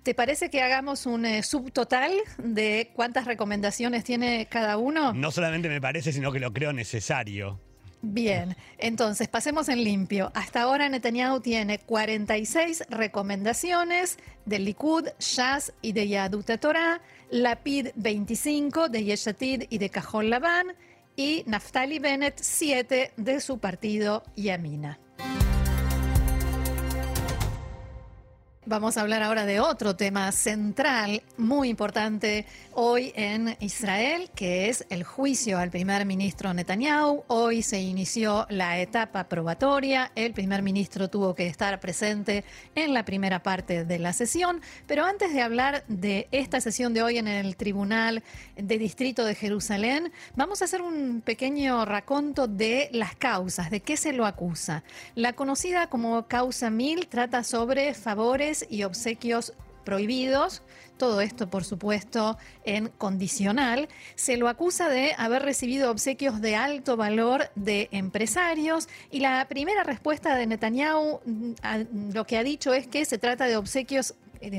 ¿Te 0.07 0.15
parece 0.15 0.51
que 0.51 0.63
hagamos 0.63 1.05
un 1.05 1.27
eh, 1.27 1.43
subtotal 1.43 2.13
de 2.39 2.93
cuántas 2.95 3.25
recomendaciones 3.25 4.05
tiene 4.05 4.47
cada 4.49 4.77
uno? 4.77 5.13
No 5.13 5.33
solamente 5.33 5.69
me 5.69 5.81
parece, 5.81 6.13
sino 6.13 6.31
que 6.31 6.39
lo 6.39 6.53
creo 6.53 6.73
necesario. 6.73 7.59
Bien, 8.03 8.57
entonces 8.79 9.27
pasemos 9.27 9.69
en 9.69 9.83
limpio. 9.83 10.31
Hasta 10.37 10.63
ahora 10.63 10.89
Netanyahu 10.89 11.41
tiene 11.41 11.81
46 11.81 12.85
recomendaciones 12.89 14.19
del 14.45 14.67
Likud, 14.67 15.09
Shas 15.19 15.73
y 15.83 15.91
de 15.91 16.07
Yadut 16.07 16.53
Torah, 16.61 17.01
Lapid 17.33 17.89
25 17.97 18.89
de 18.89 19.03
Yeshatid 19.03 19.65
y 19.71 19.79
de 19.79 19.91
Cajol 19.91 20.31
Labán 20.31 20.69
y 21.17 21.43
Naftali 21.49 21.99
Bennett 21.99 22.39
7 22.39 23.11
de 23.17 23.41
su 23.41 23.59
partido 23.59 24.23
Yamina. 24.37 25.01
Vamos 28.69 28.97
a 28.97 29.03
hablar 29.03 29.23
ahora 29.23 29.47
de 29.47 29.61
otro 29.61 29.95
tema 29.95 30.33
central, 30.33 31.23
muy 31.37 31.69
importante 31.69 32.47
hoy 32.73 33.13
en 33.15 33.57
Israel, 33.61 34.29
que 34.35 34.69
es 34.69 34.85
el 34.91 35.05
juicio 35.05 35.61
al 35.61 35.71
primer 35.71 36.05
ministro 36.05 36.53
Netanyahu. 36.53 37.23
Hoy 37.29 37.63
se 37.63 37.81
inició 37.81 38.45
la 38.51 38.81
etapa 38.81 39.29
probatoria. 39.29 40.11
El 40.17 40.33
primer 40.33 40.63
ministro 40.63 41.09
tuvo 41.09 41.33
que 41.33 41.47
estar 41.47 41.79
presente 41.79 42.43
en 42.75 42.93
la 42.93 43.05
primera 43.05 43.41
parte 43.41 43.85
de 43.85 44.01
la 44.01 44.13
sesión. 44.13 44.61
Pero 44.89 45.05
antes 45.05 45.33
de 45.33 45.43
hablar 45.43 45.85
de 45.87 46.27
esta 46.33 46.61
sesión 46.61 46.93
de 46.93 47.05
hoy 47.05 47.19
en 47.19 47.29
el 47.29 47.55
Tribunal 47.55 48.25
de 48.57 48.79
Distrito 48.79 49.25
de 49.25 49.37
Jerusalén, 49.37 50.11
vamos 50.35 50.61
a 50.61 50.65
hacer 50.65 50.83
un 50.83 51.21
pequeño 51.21 51.85
raconto 51.85 52.49
de 52.49 52.89
las 52.91 53.15
causas, 53.15 53.71
de 53.71 53.79
qué 53.79 53.97
se 53.97 54.13
lo 54.13 54.27
acusa. 54.27 54.83
La 55.15 55.35
conocida 55.35 55.87
como 55.87 56.27
causa 56.27 56.69
mil 56.69 57.07
trata 57.07 57.45
sobre 57.45 57.95
favores 57.95 58.56
y 58.69 58.85
obsequios 58.85 59.53
prohibidos, 59.85 60.63
todo 60.99 61.21
esto 61.21 61.49
por 61.49 61.65
supuesto 61.65 62.37
en 62.65 62.89
condicional, 62.89 63.89
se 64.15 64.37
lo 64.37 64.49
acusa 64.49 64.89
de 64.89 65.15
haber 65.17 65.43
recibido 65.43 65.91
obsequios 65.91 66.41
de 66.41 66.57
alto 66.57 66.97
valor 66.97 67.51
de 67.55 67.89
empresarios 67.93 68.89
y 69.11 69.21
la 69.21 69.47
primera 69.49 69.85
respuesta 69.85 70.35
de 70.37 70.47
Netanyahu 70.47 71.21
mm, 71.25 72.13
lo 72.13 72.27
que 72.27 72.37
ha 72.37 72.43
dicho 72.43 72.75
es 72.75 72.87
que 72.87 73.05
se 73.05 73.19
trata 73.19 73.47
de 73.47 73.57
obsequios 73.57 74.15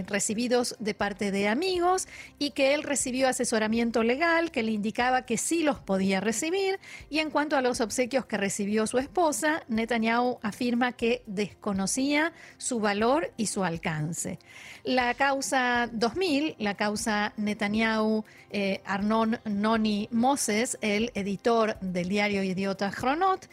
recibidos 0.08 0.76
de 0.80 0.94
parte 0.94 1.32
de 1.32 1.48
amigos 1.48 2.08
y 2.40 2.52
que 2.52 2.74
él 2.74 2.84
recibió 2.84 3.28
asesoramiento 3.28 4.04
legal 4.04 4.52
que 4.52 4.64
le 4.64 4.72
indicaba 4.72 5.26
que 5.26 5.38
sí 5.38 5.64
los 5.64 5.80
podía 5.80 6.20
recibir. 6.20 6.80
Y 7.10 7.20
en 7.20 7.30
cuanto 7.30 7.58
a 7.58 7.62
los 7.62 7.82
obsequios 7.82 8.26
que 8.26 8.38
recibió 8.38 8.88
su 8.88 8.98
esposa, 8.98 9.64
Netanyahu 9.68 10.40
afirma 10.42 10.94
que 10.94 11.24
desconocía 11.26 12.34
su 12.58 12.80
valor 12.80 13.32
y 13.38 13.48
su 13.48 13.64
alcance. 13.64 14.40
La 14.84 15.14
causa 15.16 15.90
2000, 15.92 16.56
la 16.60 16.76
causa 16.76 17.34
Netanyahu 17.38 18.24
eh, 18.50 18.82
Arnon 18.86 19.40
Noni 19.44 20.08
Moses, 20.12 20.78
el 20.82 21.12
editor 21.14 21.78
del 21.82 22.08
diario 22.08 22.44
Idiota 22.44 22.92
Chronot, 22.92 23.50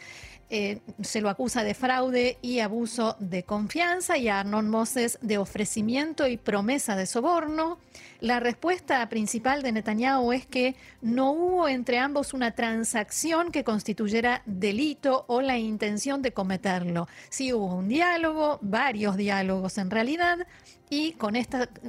eh, 0.49 0.79
se 1.01 1.21
lo 1.21 1.29
acusa 1.29 1.63
de 1.63 1.73
fraude 1.73 2.37
y 2.41 2.59
abuso 2.59 3.15
de 3.19 3.43
confianza 3.43 4.17
y 4.17 4.27
a 4.27 4.39
Arnon 4.39 4.69
Moses 4.69 5.17
de 5.21 5.37
ofrecimiento 5.37 6.27
y 6.27 6.37
promesa 6.37 6.95
de 6.95 7.05
soborno. 7.05 7.79
La 8.25 8.39
respuesta 8.39 9.07
principal 9.07 9.61
de 9.61 9.71
Netanyahu 9.71 10.31
es 10.33 10.47
que 10.47 10.75
no 10.99 11.29
hubo 11.33 11.67
entre 11.67 11.99
ambos 11.99 12.33
una 12.33 12.55
transacción 12.55 13.51
que 13.51 13.63
constituyera 13.63 14.41
delito 14.47 15.25
o 15.27 15.41
la 15.41 15.59
intención 15.59 16.23
de 16.23 16.33
cometerlo. 16.33 17.07
Sí 17.29 17.53
hubo 17.53 17.75
un 17.75 17.87
diálogo, 17.87 18.57
varios 18.63 19.15
diálogos 19.15 19.77
en 19.77 19.91
realidad, 19.91 20.47
y 20.89 21.11
con, 21.11 21.35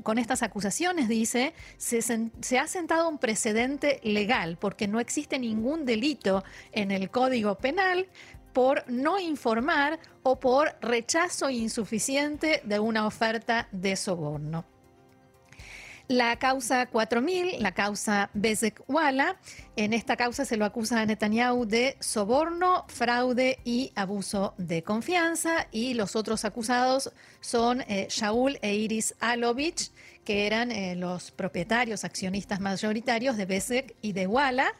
con 0.02 0.18
estas 0.18 0.42
acusaciones, 0.42 1.08
dice, 1.08 1.54
se, 1.78 2.58
ha 2.58 2.66
sentado 2.66 3.08
un 3.08 3.16
precedente 3.16 3.98
legal, 4.02 4.58
porque 4.60 4.88
no 4.88 5.00
existe 5.00 5.38
ningún 5.38 5.86
delito 5.86 6.44
en 6.72 6.90
el 6.90 7.08
Código 7.08 7.54
Penal, 7.54 8.08
por 8.52 8.84
no 8.90 9.18
informar 9.18 9.98
o 10.22 10.38
por 10.38 10.76
rechazo 10.82 11.48
insuficiente 11.48 12.60
de 12.62 12.78
una 12.78 13.06
oferta 13.06 13.68
de 13.72 13.96
soborno. 13.96 14.75
La 16.08 16.36
causa 16.36 16.86
4000, 16.86 17.60
la 17.60 17.72
causa 17.72 18.30
Bezek-Wala, 18.32 19.36
en 19.74 19.92
esta 19.92 20.16
causa 20.16 20.44
se 20.44 20.56
lo 20.56 20.64
acusa 20.64 21.00
a 21.00 21.06
Netanyahu 21.06 21.66
de 21.66 21.96
soborno, 21.98 22.84
fraude 22.86 23.58
y 23.64 23.90
abuso 23.96 24.54
de 24.56 24.84
confianza 24.84 25.66
y 25.72 25.94
los 25.94 26.14
otros 26.14 26.44
acusados 26.44 27.10
son 27.40 27.80
eh, 27.88 28.06
Shaul 28.08 28.56
e 28.62 28.76
Iris 28.76 29.16
Alovich, 29.18 29.90
que 30.24 30.46
eran 30.46 30.70
eh, 30.70 30.94
los 30.94 31.32
propietarios, 31.32 32.04
accionistas 32.04 32.60
mayoritarios 32.60 33.36
de 33.36 33.46
Bezek 33.46 33.96
y 34.00 34.12
de 34.12 34.28
Wala. 34.28 34.74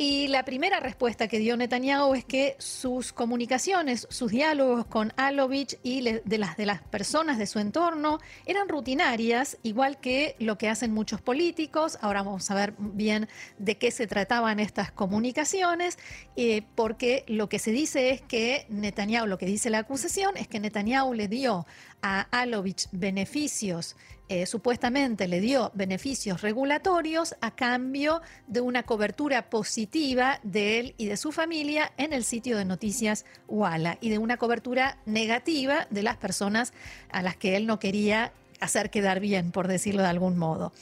Y 0.00 0.28
la 0.28 0.44
primera 0.44 0.78
respuesta 0.78 1.26
que 1.26 1.40
dio 1.40 1.56
Netanyahu 1.56 2.14
es 2.14 2.24
que 2.24 2.54
sus 2.60 3.12
comunicaciones, 3.12 4.06
sus 4.10 4.30
diálogos 4.30 4.86
con 4.86 5.12
Alovich 5.16 5.76
y 5.82 6.02
de 6.02 6.38
las 6.38 6.56
de 6.56 6.66
las 6.66 6.82
personas 6.82 7.36
de 7.36 7.48
su 7.48 7.58
entorno 7.58 8.20
eran 8.46 8.68
rutinarias, 8.68 9.58
igual 9.64 9.98
que 9.98 10.36
lo 10.38 10.56
que 10.56 10.68
hacen 10.68 10.94
muchos 10.94 11.20
políticos. 11.20 11.98
Ahora 12.00 12.22
vamos 12.22 12.48
a 12.48 12.54
ver 12.54 12.74
bien 12.78 13.28
de 13.58 13.76
qué 13.76 13.90
se 13.90 14.06
trataban 14.06 14.60
estas 14.60 14.92
comunicaciones, 14.92 15.98
eh, 16.36 16.62
porque 16.76 17.24
lo 17.26 17.48
que 17.48 17.58
se 17.58 17.72
dice 17.72 18.10
es 18.10 18.20
que 18.20 18.66
Netanyahu, 18.68 19.26
lo 19.26 19.36
que 19.36 19.46
dice 19.46 19.68
la 19.68 19.78
acusación 19.78 20.36
es 20.36 20.46
que 20.46 20.60
Netanyahu 20.60 21.12
le 21.12 21.26
dio 21.26 21.66
a 22.02 22.20
Alovich 22.30 22.86
beneficios 22.92 23.96
eh, 24.28 24.46
supuestamente 24.46 25.26
le 25.26 25.40
dio 25.40 25.70
beneficios 25.74 26.42
regulatorios 26.42 27.34
a 27.40 27.54
cambio 27.54 28.20
de 28.46 28.60
una 28.60 28.82
cobertura 28.82 29.48
positiva 29.48 30.38
de 30.42 30.78
él 30.78 30.94
y 30.98 31.06
de 31.06 31.16
su 31.16 31.32
familia 31.32 31.92
en 31.96 32.12
el 32.12 32.24
sitio 32.24 32.58
de 32.58 32.64
noticias 32.64 33.24
Walla 33.46 33.96
y 34.00 34.10
de 34.10 34.18
una 34.18 34.36
cobertura 34.36 34.98
negativa 35.06 35.86
de 35.90 36.02
las 36.02 36.16
personas 36.16 36.72
a 37.10 37.22
las 37.22 37.36
que 37.36 37.56
él 37.56 37.66
no 37.66 37.78
quería 37.78 38.32
hacer 38.60 38.90
quedar 38.90 39.20
bien, 39.20 39.50
por 39.50 39.68
decirlo 39.68 40.02
de 40.02 40.08
algún 40.08 40.36
modo. 40.36 40.72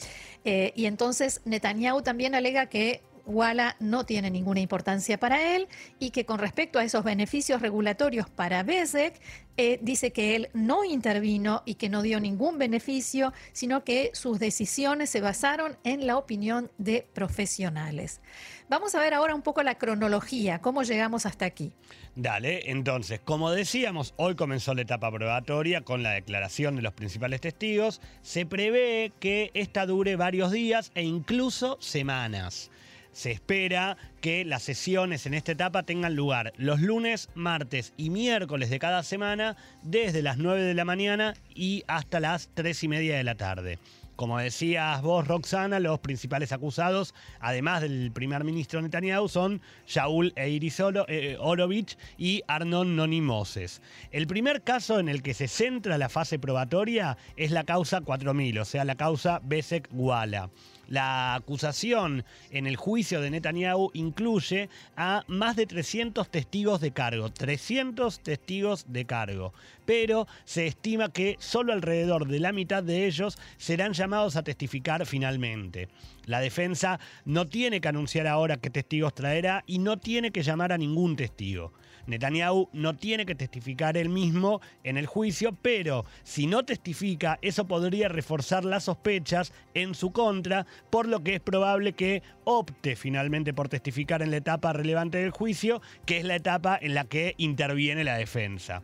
Eh, 0.44 0.72
y 0.74 0.86
entonces 0.86 1.40
Netanyahu 1.44 2.02
también 2.02 2.34
alega 2.34 2.66
que 2.66 3.02
Walla 3.26 3.76
no 3.80 4.06
tiene 4.06 4.30
ninguna 4.30 4.60
importancia 4.60 5.18
para 5.18 5.56
él 5.56 5.68
y 5.98 6.10
que 6.10 6.24
con 6.24 6.38
respecto 6.38 6.78
a 6.78 6.84
esos 6.84 7.04
beneficios 7.04 7.60
regulatorios 7.60 8.30
para 8.30 8.62
Bezek, 8.62 9.20
eh, 9.58 9.78
dice 9.80 10.12
que 10.12 10.36
él 10.36 10.50
no 10.52 10.84
intervino 10.84 11.62
y 11.64 11.76
que 11.76 11.88
no 11.88 12.02
dio 12.02 12.20
ningún 12.20 12.58
beneficio, 12.58 13.32
sino 13.52 13.84
que 13.84 14.10
sus 14.12 14.38
decisiones 14.38 15.08
se 15.08 15.20
basaron 15.20 15.78
en 15.82 16.06
la 16.06 16.18
opinión 16.18 16.70
de 16.76 17.06
profesionales. 17.14 18.20
Vamos 18.68 18.94
a 18.94 19.00
ver 19.00 19.14
ahora 19.14 19.34
un 19.34 19.42
poco 19.42 19.62
la 19.62 19.76
cronología, 19.76 20.60
cómo 20.60 20.82
llegamos 20.82 21.24
hasta 21.24 21.46
aquí. 21.46 21.72
Dale, 22.16 22.70
entonces, 22.70 23.20
como 23.24 23.50
decíamos, 23.50 24.12
hoy 24.16 24.34
comenzó 24.34 24.74
la 24.74 24.82
etapa 24.82 25.10
probatoria 25.10 25.82
con 25.82 26.02
la 26.02 26.12
declaración 26.12 26.76
de 26.76 26.82
los 26.82 26.92
principales 26.92 27.40
testigos. 27.40 28.00
Se 28.22 28.44
prevé 28.44 29.12
que 29.20 29.50
esta 29.54 29.86
dure 29.86 30.16
varios 30.16 30.50
días 30.50 30.92
e 30.94 31.02
incluso 31.02 31.78
semanas. 31.80 32.70
Se 33.16 33.30
espera 33.30 33.96
que 34.20 34.44
las 34.44 34.62
sesiones 34.62 35.24
en 35.24 35.32
esta 35.32 35.52
etapa 35.52 35.84
tengan 35.84 36.14
lugar 36.14 36.52
los 36.58 36.82
lunes, 36.82 37.30
martes 37.34 37.94
y 37.96 38.10
miércoles 38.10 38.68
de 38.68 38.78
cada 38.78 39.02
semana 39.02 39.56
desde 39.82 40.20
las 40.20 40.36
9 40.36 40.60
de 40.60 40.74
la 40.74 40.84
mañana 40.84 41.32
y 41.54 41.82
hasta 41.86 42.20
las 42.20 42.50
3 42.52 42.84
y 42.84 42.88
media 42.88 43.16
de 43.16 43.24
la 43.24 43.34
tarde. 43.34 43.78
Como 44.16 44.38
decías 44.38 45.00
vos, 45.00 45.26
Roxana, 45.26 45.80
los 45.80 45.98
principales 46.00 46.52
acusados, 46.52 47.14
además 47.40 47.80
del 47.80 48.12
primer 48.12 48.44
ministro 48.44 48.82
Netanyahu, 48.82 49.30
son 49.30 49.62
Shaul 49.86 50.34
Eiris 50.36 50.78
eh, 51.08 51.38
Orovich 51.40 51.96
y 52.18 52.42
Arnon 52.48 52.96
Noni 52.96 53.22
Moses. 53.22 53.80
El 54.10 54.26
primer 54.26 54.60
caso 54.60 55.00
en 55.00 55.08
el 55.08 55.22
que 55.22 55.32
se 55.32 55.48
centra 55.48 55.96
la 55.96 56.10
fase 56.10 56.38
probatoria 56.38 57.16
es 57.38 57.50
la 57.50 57.64
causa 57.64 58.02
4000, 58.02 58.58
o 58.58 58.64
sea, 58.66 58.84
la 58.84 58.94
causa 58.94 59.40
Besek-Wala. 59.40 60.50
La 60.88 61.34
acusación 61.34 62.24
en 62.50 62.66
el 62.66 62.76
juicio 62.76 63.20
de 63.20 63.30
Netanyahu 63.30 63.90
incluye 63.94 64.68
a 64.96 65.24
más 65.26 65.56
de 65.56 65.66
300 65.66 66.30
testigos 66.30 66.80
de 66.80 66.92
cargo, 66.92 67.30
300 67.30 68.20
testigos 68.20 68.86
de 68.88 69.04
cargo, 69.04 69.52
pero 69.84 70.28
se 70.44 70.66
estima 70.66 71.12
que 71.12 71.36
solo 71.40 71.72
alrededor 71.72 72.28
de 72.28 72.38
la 72.38 72.52
mitad 72.52 72.84
de 72.84 73.06
ellos 73.06 73.36
serán 73.56 73.94
llamados 73.94 74.36
a 74.36 74.44
testificar 74.44 75.04
finalmente. 75.06 75.88
La 76.26 76.40
defensa 76.40 77.00
no 77.24 77.46
tiene 77.46 77.80
que 77.80 77.88
anunciar 77.88 78.26
ahora 78.26 78.56
qué 78.58 78.70
testigos 78.70 79.14
traerá 79.14 79.64
y 79.66 79.78
no 79.78 79.96
tiene 79.96 80.30
que 80.30 80.42
llamar 80.42 80.72
a 80.72 80.78
ningún 80.78 81.16
testigo. 81.16 81.72
Netanyahu 82.06 82.68
no 82.72 82.96
tiene 82.96 83.26
que 83.26 83.34
testificar 83.34 83.96
él 83.96 84.08
mismo 84.08 84.60
en 84.84 84.96
el 84.96 85.06
juicio, 85.06 85.56
pero 85.60 86.04
si 86.22 86.46
no 86.46 86.64
testifica, 86.64 87.38
eso 87.42 87.66
podría 87.66 88.08
reforzar 88.08 88.64
las 88.64 88.84
sospechas 88.84 89.52
en 89.74 89.94
su 89.94 90.12
contra, 90.12 90.66
por 90.90 91.08
lo 91.08 91.22
que 91.22 91.34
es 91.34 91.40
probable 91.40 91.92
que 91.92 92.22
opte 92.44 92.96
finalmente 92.96 93.52
por 93.52 93.68
testificar 93.68 94.22
en 94.22 94.30
la 94.30 94.38
etapa 94.38 94.72
relevante 94.72 95.18
del 95.18 95.30
juicio, 95.30 95.82
que 96.04 96.18
es 96.18 96.24
la 96.24 96.36
etapa 96.36 96.78
en 96.80 96.94
la 96.94 97.04
que 97.04 97.34
interviene 97.38 98.04
la 98.04 98.16
defensa. 98.16 98.82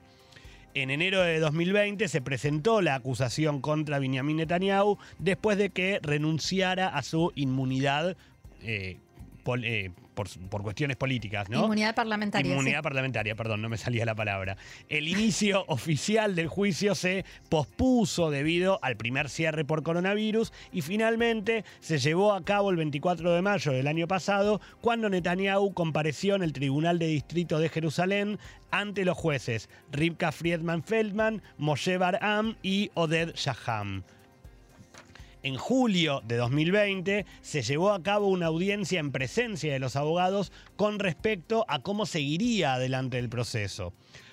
En 0.75 0.91
enero 0.91 1.21
de 1.21 1.39
2020 1.39 2.09
se 2.09 2.23
presentó 2.23 2.81
la 2.81 2.95
acusación 2.95 3.61
contra 3.61 3.99
Benjamin 3.99 4.39
Netanyahu 4.39 4.97
después 5.19 5.59
de 5.59 5.69
que 5.69 6.01
renunciara 6.03 6.89
a 6.89 7.03
su 7.03 7.31
inmunidad 7.35 8.17
eh, 8.63 8.99
eh, 9.63 9.91
por, 10.15 10.63
cuestiones 10.63 10.97
políticas, 10.97 11.49
¿no? 11.49 11.63
Inmunidad 11.63 11.95
parlamentaria. 11.95 12.53
Inmunidad 12.53 12.83
parlamentaria, 12.83 13.35
perdón, 13.35 13.63
no 13.63 13.69
me 13.69 13.79
salía 13.79 14.05
la 14.05 14.15
palabra. 14.15 14.57
El 14.89 15.09
inicio 15.09 15.65
oficial 15.69 16.35
del 16.35 16.49
juicio 16.49 16.95
se 16.95 17.25
pospuso 17.49 18.31
debido 18.31 18.79
al 18.83 18.97
primer 18.97 19.29
cierre 19.29 19.65
por 19.65 19.83
coronavirus 19.83 20.53
y 20.73 20.83
finalmente 20.83 21.65
se 21.81 21.99
llevó 21.99 22.33
a 22.33 22.45
cabo 22.45 22.71
el 22.71 22.77
24 22.77 23.33
de 23.33 23.43
mayo 23.43 23.73
del 23.73 23.87
año 23.87 24.07
pasado 24.07 24.61
cuando 24.81 25.09
Netanyahu 25.09 25.73
compareció 25.75 26.35
en 26.35 26.43
el 26.43 26.53
Tribunal 26.53 26.99
de 26.99 27.07
Distrito 27.07 27.59
de 27.59 27.69
Jerusalén 27.69 28.39
ante 28.71 29.05
los 29.05 29.17
jueces 29.17 29.69
Rivka 29.91 30.33
Friedman 30.33 30.83
Feldman, 30.83 31.43
Moshe 31.59 31.99
Barham 31.99 32.57
y 32.63 32.91
Oded 32.95 33.35
Shaham 33.35 34.05
en 35.43 35.57
julio 35.57 36.21
de 36.25 36.37
2020 36.37 37.27
se 37.41 37.63
llevó 37.63 37.93
a 37.93 38.03
cabo 38.03 38.29
una 38.29 38.47
audiencia 38.47 39.01
en 39.01 39.13
presencia 39.13 39.73
de 39.73 39.79
los 39.79 39.97
abogados 39.97 40.53
con 40.77 40.99
respecto 40.99 41.65
a 41.69 41.81
cómo 41.81 42.07
seguiría 42.07 42.75
adelante 42.75 43.19
el 43.19 43.29
proceso. 43.29 43.93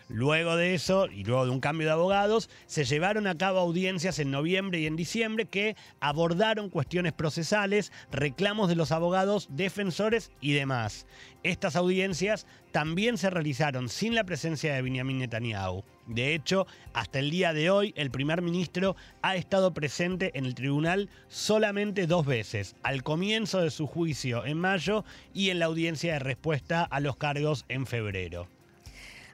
Luego 0.09 0.55
de 0.55 0.73
eso, 0.73 1.05
y 1.05 1.23
luego 1.23 1.45
de 1.45 1.51
un 1.51 1.59
cambio 1.59 1.85
de 1.85 1.93
abogados, 1.93 2.49
se 2.65 2.83
llevaron 2.83 3.27
a 3.27 3.37
cabo 3.37 3.59
audiencias 3.59 4.17
en 4.17 4.31
noviembre 4.31 4.79
y 4.79 4.87
en 4.87 4.95
diciembre 4.95 5.45
que 5.45 5.75
abordaron 5.99 6.71
cuestiones 6.71 7.13
procesales, 7.13 7.91
reclamos 8.11 8.69
de 8.69 8.75
los 8.75 8.91
abogados, 8.91 9.47
defensores 9.51 10.31
y 10.41 10.53
demás. 10.53 11.05
Estas 11.43 11.75
audiencias 11.75 12.47
también 12.71 13.19
se 13.19 13.29
realizaron 13.29 13.87
sin 13.87 14.15
la 14.15 14.23
presencia 14.23 14.73
de 14.73 14.81
Benjamin 14.81 15.19
Netanyahu. 15.19 15.83
De 16.09 16.33
hecho, 16.33 16.65
hasta 16.93 17.19
el 17.19 17.29
día 17.29 17.53
de 17.53 17.69
hoy, 17.69 17.93
el 17.95 18.09
primer 18.09 18.41
ministro 18.41 18.95
ha 19.21 19.35
estado 19.35 19.75
presente 19.75 20.31
en 20.33 20.45
el 20.45 20.55
tribunal 20.55 21.07
solamente 21.27 22.07
dos 22.07 22.25
veces, 22.25 22.75
al 22.81 23.03
comienzo 23.03 23.61
de 23.61 23.69
su 23.69 23.85
juicio 23.85 24.43
en 24.43 24.57
mayo 24.57 25.05
y 25.35 25.51
en 25.51 25.59
la 25.59 25.65
audiencia 25.65 26.13
de 26.13 26.19
respuesta 26.19 26.83
a 26.83 26.99
los 26.99 27.15
cargos 27.15 27.63
en 27.69 27.85
febrero. 27.85 28.47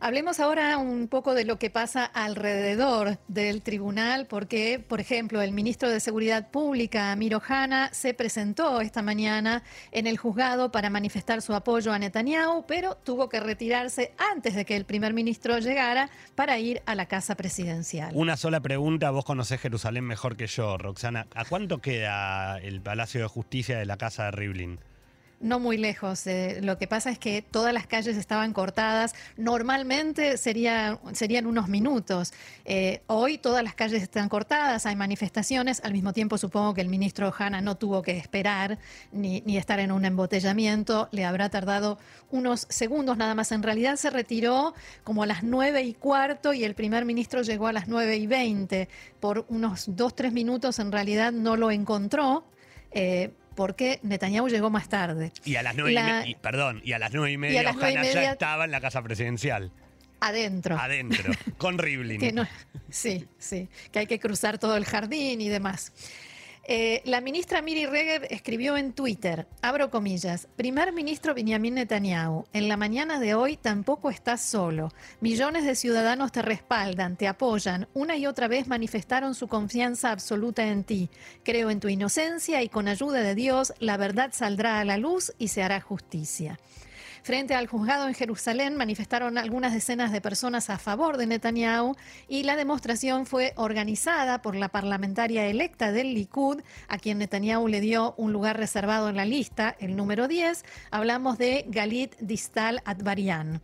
Hablemos 0.05 0.39
ahora 0.39 0.77
un 0.77 1.07
poco 1.07 1.33
de 1.33 1.45
lo 1.45 1.57
que 1.57 1.71
pasa 1.71 2.05
alrededor 2.05 3.17
del 3.27 3.63
tribunal, 3.63 4.27
porque, 4.27 4.77
por 4.77 5.01
ejemplo, 5.01 5.41
el 5.41 5.51
ministro 5.51 5.89
de 5.89 5.99
Seguridad 5.99 6.51
Pública, 6.51 7.11
Amir 7.11 7.33
Ohana, 7.33 7.89
se 7.91 8.13
presentó 8.13 8.81
esta 8.81 9.01
mañana 9.01 9.63
en 9.91 10.05
el 10.05 10.19
juzgado 10.19 10.71
para 10.71 10.91
manifestar 10.91 11.41
su 11.41 11.55
apoyo 11.55 11.91
a 11.91 11.97
Netanyahu, 11.97 12.67
pero 12.67 12.93
tuvo 12.93 13.29
que 13.29 13.39
retirarse 13.39 14.13
antes 14.31 14.53
de 14.53 14.63
que 14.63 14.75
el 14.75 14.85
primer 14.85 15.15
ministro 15.15 15.57
llegara 15.57 16.11
para 16.35 16.59
ir 16.59 16.83
a 16.85 16.93
la 16.93 17.07
casa 17.07 17.33
presidencial. 17.33 18.11
Una 18.13 18.37
sola 18.37 18.59
pregunta, 18.59 19.09
vos 19.09 19.25
conocés 19.25 19.59
Jerusalén 19.59 20.03
mejor 20.03 20.37
que 20.37 20.45
yo, 20.45 20.77
Roxana. 20.77 21.25
¿A 21.33 21.45
cuánto 21.45 21.81
queda 21.81 22.59
el 22.59 22.79
Palacio 22.79 23.21
de 23.21 23.27
Justicia 23.27 23.79
de 23.79 23.87
la 23.87 23.97
casa 23.97 24.25
de 24.25 24.31
Rivlin? 24.33 24.79
No 25.39 25.59
muy 25.59 25.77
lejos. 25.77 26.25
Eh, 26.27 26.59
lo 26.61 26.77
que 26.77 26.87
pasa 26.87 27.09
es 27.09 27.19
que 27.19 27.41
todas 27.41 27.73
las 27.73 27.87
calles 27.87 28.15
estaban 28.15 28.53
cortadas. 28.53 29.13
Normalmente 29.37 30.37
sería, 30.37 30.99
serían 31.13 31.45
unos 31.45 31.67
minutos. 31.67 32.33
Eh, 32.63 33.01
hoy 33.07 33.37
todas 33.37 33.63
las 33.63 33.75
calles 33.75 34.01
están 34.01 34.29
cortadas, 34.29 34.85
hay 34.85 34.95
manifestaciones. 34.95 35.81
Al 35.83 35.91
mismo 35.91 36.13
tiempo 36.13 36.37
supongo 36.37 36.73
que 36.73 36.81
el 36.81 36.87
ministro 36.87 37.33
Hanna 37.37 37.61
no 37.61 37.75
tuvo 37.75 38.01
que 38.01 38.17
esperar 38.17 38.79
ni, 39.11 39.43
estar 39.57 39.79
en 39.79 39.91
un 39.91 40.05
embotellamiento. 40.05 41.09
Le 41.11 41.25
habrá 41.25 41.49
tardado 41.49 41.99
unos 42.31 42.65
segundos 42.69 43.17
nada 43.17 43.35
más. 43.35 43.51
En 43.51 43.61
realidad 43.61 43.97
se 43.97 44.09
retiró 44.09 44.73
como 45.03 45.23
a 45.23 45.25
las 45.25 45.43
nueve 45.43 45.83
y 45.83 45.93
cuarto 45.93 46.53
y 46.53 46.63
el 46.63 46.75
primer 46.75 47.03
ministro 47.03 47.41
llegó 47.41 47.67
a 47.67 47.73
las 47.73 47.87
nueve 47.87 48.15
y 48.15 48.25
veinte. 48.25 48.87
Por 49.19 49.45
unos 49.49 49.85
dos, 49.87 50.15
tres 50.15 50.31
minutos 50.31 50.79
en 50.79 50.91
realidad 50.91 51.33
no 51.33 51.57
lo 51.57 51.71
encontró. 51.71 52.45
Eh, 52.91 53.31
porque 53.55 53.99
Netanyahu 54.03 54.47
llegó 54.49 54.69
más 54.69 54.89
tarde. 54.89 55.31
Y 55.43 55.55
a 55.55 55.63
las 55.63 55.75
nueve, 55.75 55.93
y, 55.93 55.95
media, 55.95 56.37
perdón, 56.41 56.81
y 56.83 56.91
a 56.91 56.99
las 56.99 57.13
nueve 57.13 57.31
y 57.31 57.37
media, 57.37 57.63
ya 57.63 58.31
estaba 58.31 58.65
en 58.65 58.71
la 58.71 58.81
casa 58.81 59.01
presidencial. 59.01 59.71
Adentro. 60.19 60.77
Adentro, 60.77 61.31
con 61.57 61.77
Rivlin. 61.77 62.47
sí, 62.89 63.27
sí, 63.37 63.67
que 63.91 63.99
hay 63.99 64.07
que 64.07 64.19
cruzar 64.19 64.57
todo 64.57 64.77
el 64.77 64.85
jardín 64.85 65.41
y 65.41 65.49
demás. 65.49 65.91
Eh, 66.67 67.03
la 67.05 67.21
ministra 67.21 67.61
Miri 67.61 67.85
Regev 67.85 68.25
escribió 68.31 68.75
en 68.75 68.93
Twitter, 68.93 69.47
abro 69.61 69.91
comillas, 69.91 70.47
primer 70.55 70.93
ministro 70.93 71.35
Benjamin 71.35 71.75
Netanyahu, 71.75 72.45
en 72.53 72.67
la 72.67 72.75
mañana 72.75 73.19
de 73.19 73.35
hoy 73.35 73.55
tampoco 73.55 74.09
estás 74.09 74.41
solo. 74.41 74.91
Millones 75.21 75.63
de 75.63 75.75
ciudadanos 75.75 76.31
te 76.31 76.41
respaldan, 76.41 77.17
te 77.17 77.27
apoyan, 77.27 77.87
una 77.93 78.17
y 78.17 78.25
otra 78.25 78.47
vez 78.47 78.67
manifestaron 78.67 79.35
su 79.35 79.47
confianza 79.47 80.09
absoluta 80.09 80.65
en 80.65 80.83
ti. 80.83 81.11
Creo 81.43 81.69
en 81.69 81.79
tu 81.79 81.87
inocencia 81.87 82.63
y 82.63 82.69
con 82.69 82.87
ayuda 82.87 83.21
de 83.21 83.35
Dios 83.35 83.71
la 83.77 83.97
verdad 83.97 84.31
saldrá 84.33 84.79
a 84.79 84.85
la 84.85 84.97
luz 84.97 85.33
y 85.37 85.49
se 85.49 85.61
hará 85.61 85.81
justicia. 85.81 86.57
Frente 87.25 87.55
al 87.55 87.65
juzgado 87.65 88.07
en 88.07 88.13
Jerusalén 88.13 88.75
manifestaron 88.75 89.39
algunas 89.39 89.73
decenas 89.73 90.11
de 90.11 90.21
personas 90.21 90.69
a 90.69 90.77
favor 90.77 91.17
de 91.17 91.25
Netanyahu 91.25 91.95
y 92.27 92.43
la 92.43 92.55
demostración 92.55 93.25
fue 93.25 93.53
organizada 93.55 94.43
por 94.43 94.55
la 94.55 94.69
parlamentaria 94.69 95.47
electa 95.47 95.91
del 95.91 96.13
Likud, 96.13 96.61
a 96.87 96.99
quien 96.99 97.17
Netanyahu 97.17 97.67
le 97.67 97.81
dio 97.81 98.13
un 98.17 98.31
lugar 98.31 98.59
reservado 98.59 99.09
en 99.09 99.15
la 99.15 99.25
lista, 99.25 99.75
el 99.79 99.95
número 99.95 100.27
10. 100.27 100.65
Hablamos 100.91 101.39
de 101.39 101.65
Galit 101.67 102.15
Distal 102.19 102.83
Advarian. 102.85 103.59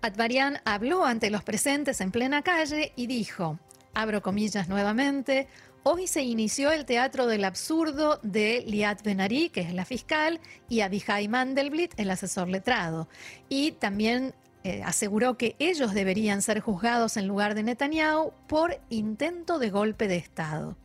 Advarian 0.00 0.58
habló 0.64 1.04
ante 1.04 1.30
los 1.30 1.44
presentes 1.44 2.00
en 2.00 2.10
plena 2.10 2.42
calle 2.42 2.92
y 2.96 3.06
dijo, 3.06 3.60
abro 3.94 4.20
comillas 4.20 4.68
nuevamente, 4.68 5.46
Hoy 5.84 6.06
se 6.06 6.22
inició 6.22 6.70
el 6.70 6.84
Teatro 6.84 7.26
del 7.26 7.44
Absurdo 7.44 8.20
de 8.22 8.62
Liat 8.68 9.02
Benari, 9.02 9.48
que 9.48 9.62
es 9.62 9.74
la 9.74 9.84
fiscal, 9.84 10.40
y 10.68 10.80
Abihai 10.80 11.26
Mandelblit, 11.26 11.94
el 11.96 12.10
asesor 12.12 12.48
letrado. 12.48 13.08
Y 13.48 13.72
también 13.72 14.32
eh, 14.62 14.82
aseguró 14.84 15.36
que 15.36 15.56
ellos 15.58 15.92
deberían 15.92 16.40
ser 16.40 16.60
juzgados 16.60 17.16
en 17.16 17.26
lugar 17.26 17.56
de 17.56 17.64
Netanyahu 17.64 18.32
por 18.46 18.78
intento 18.90 19.58
de 19.58 19.70
golpe 19.70 20.06
de 20.06 20.18
Estado 20.18 20.76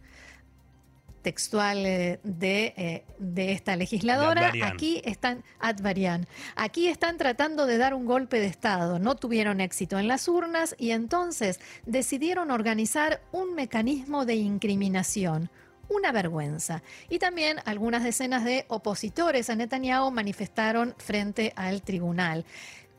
textual 1.28 1.86
eh, 1.86 2.22
de, 2.24 2.74
eh, 2.78 3.04
de, 3.20 3.52
esta 3.52 3.76
legisladora. 3.76 4.54
Aquí 4.64 5.02
están, 5.04 5.44
Advarian, 5.60 6.26
aquí 6.56 6.88
están 6.88 7.18
tratando 7.18 7.66
de 7.66 7.78
dar 7.78 7.94
un 7.94 8.06
golpe 8.06 8.40
de 8.40 8.46
Estado. 8.46 8.98
No 8.98 9.16
tuvieron 9.16 9.60
éxito 9.60 10.00
en 10.00 10.08
las 10.08 10.30
urnas 10.30 10.74
y 10.80 10.92
entonces 10.92 11.60
decidieron 11.86 12.50
organizar 12.50 13.20
un 13.34 13.56
mecanismo 13.56 14.24
de 14.26 14.36
incriminación 14.36 15.50
una 15.90 16.12
vergüenza. 16.12 16.84
Y 17.10 17.18
también 17.18 17.60
algunas 17.64 18.04
decenas 18.04 18.44
de 18.44 18.66
opositores 18.68 19.50
a 19.50 19.56
Netanyahu 19.56 20.12
manifestaron 20.12 20.96
frente 20.98 21.54
al 21.56 21.82
tribunal. 21.82 22.46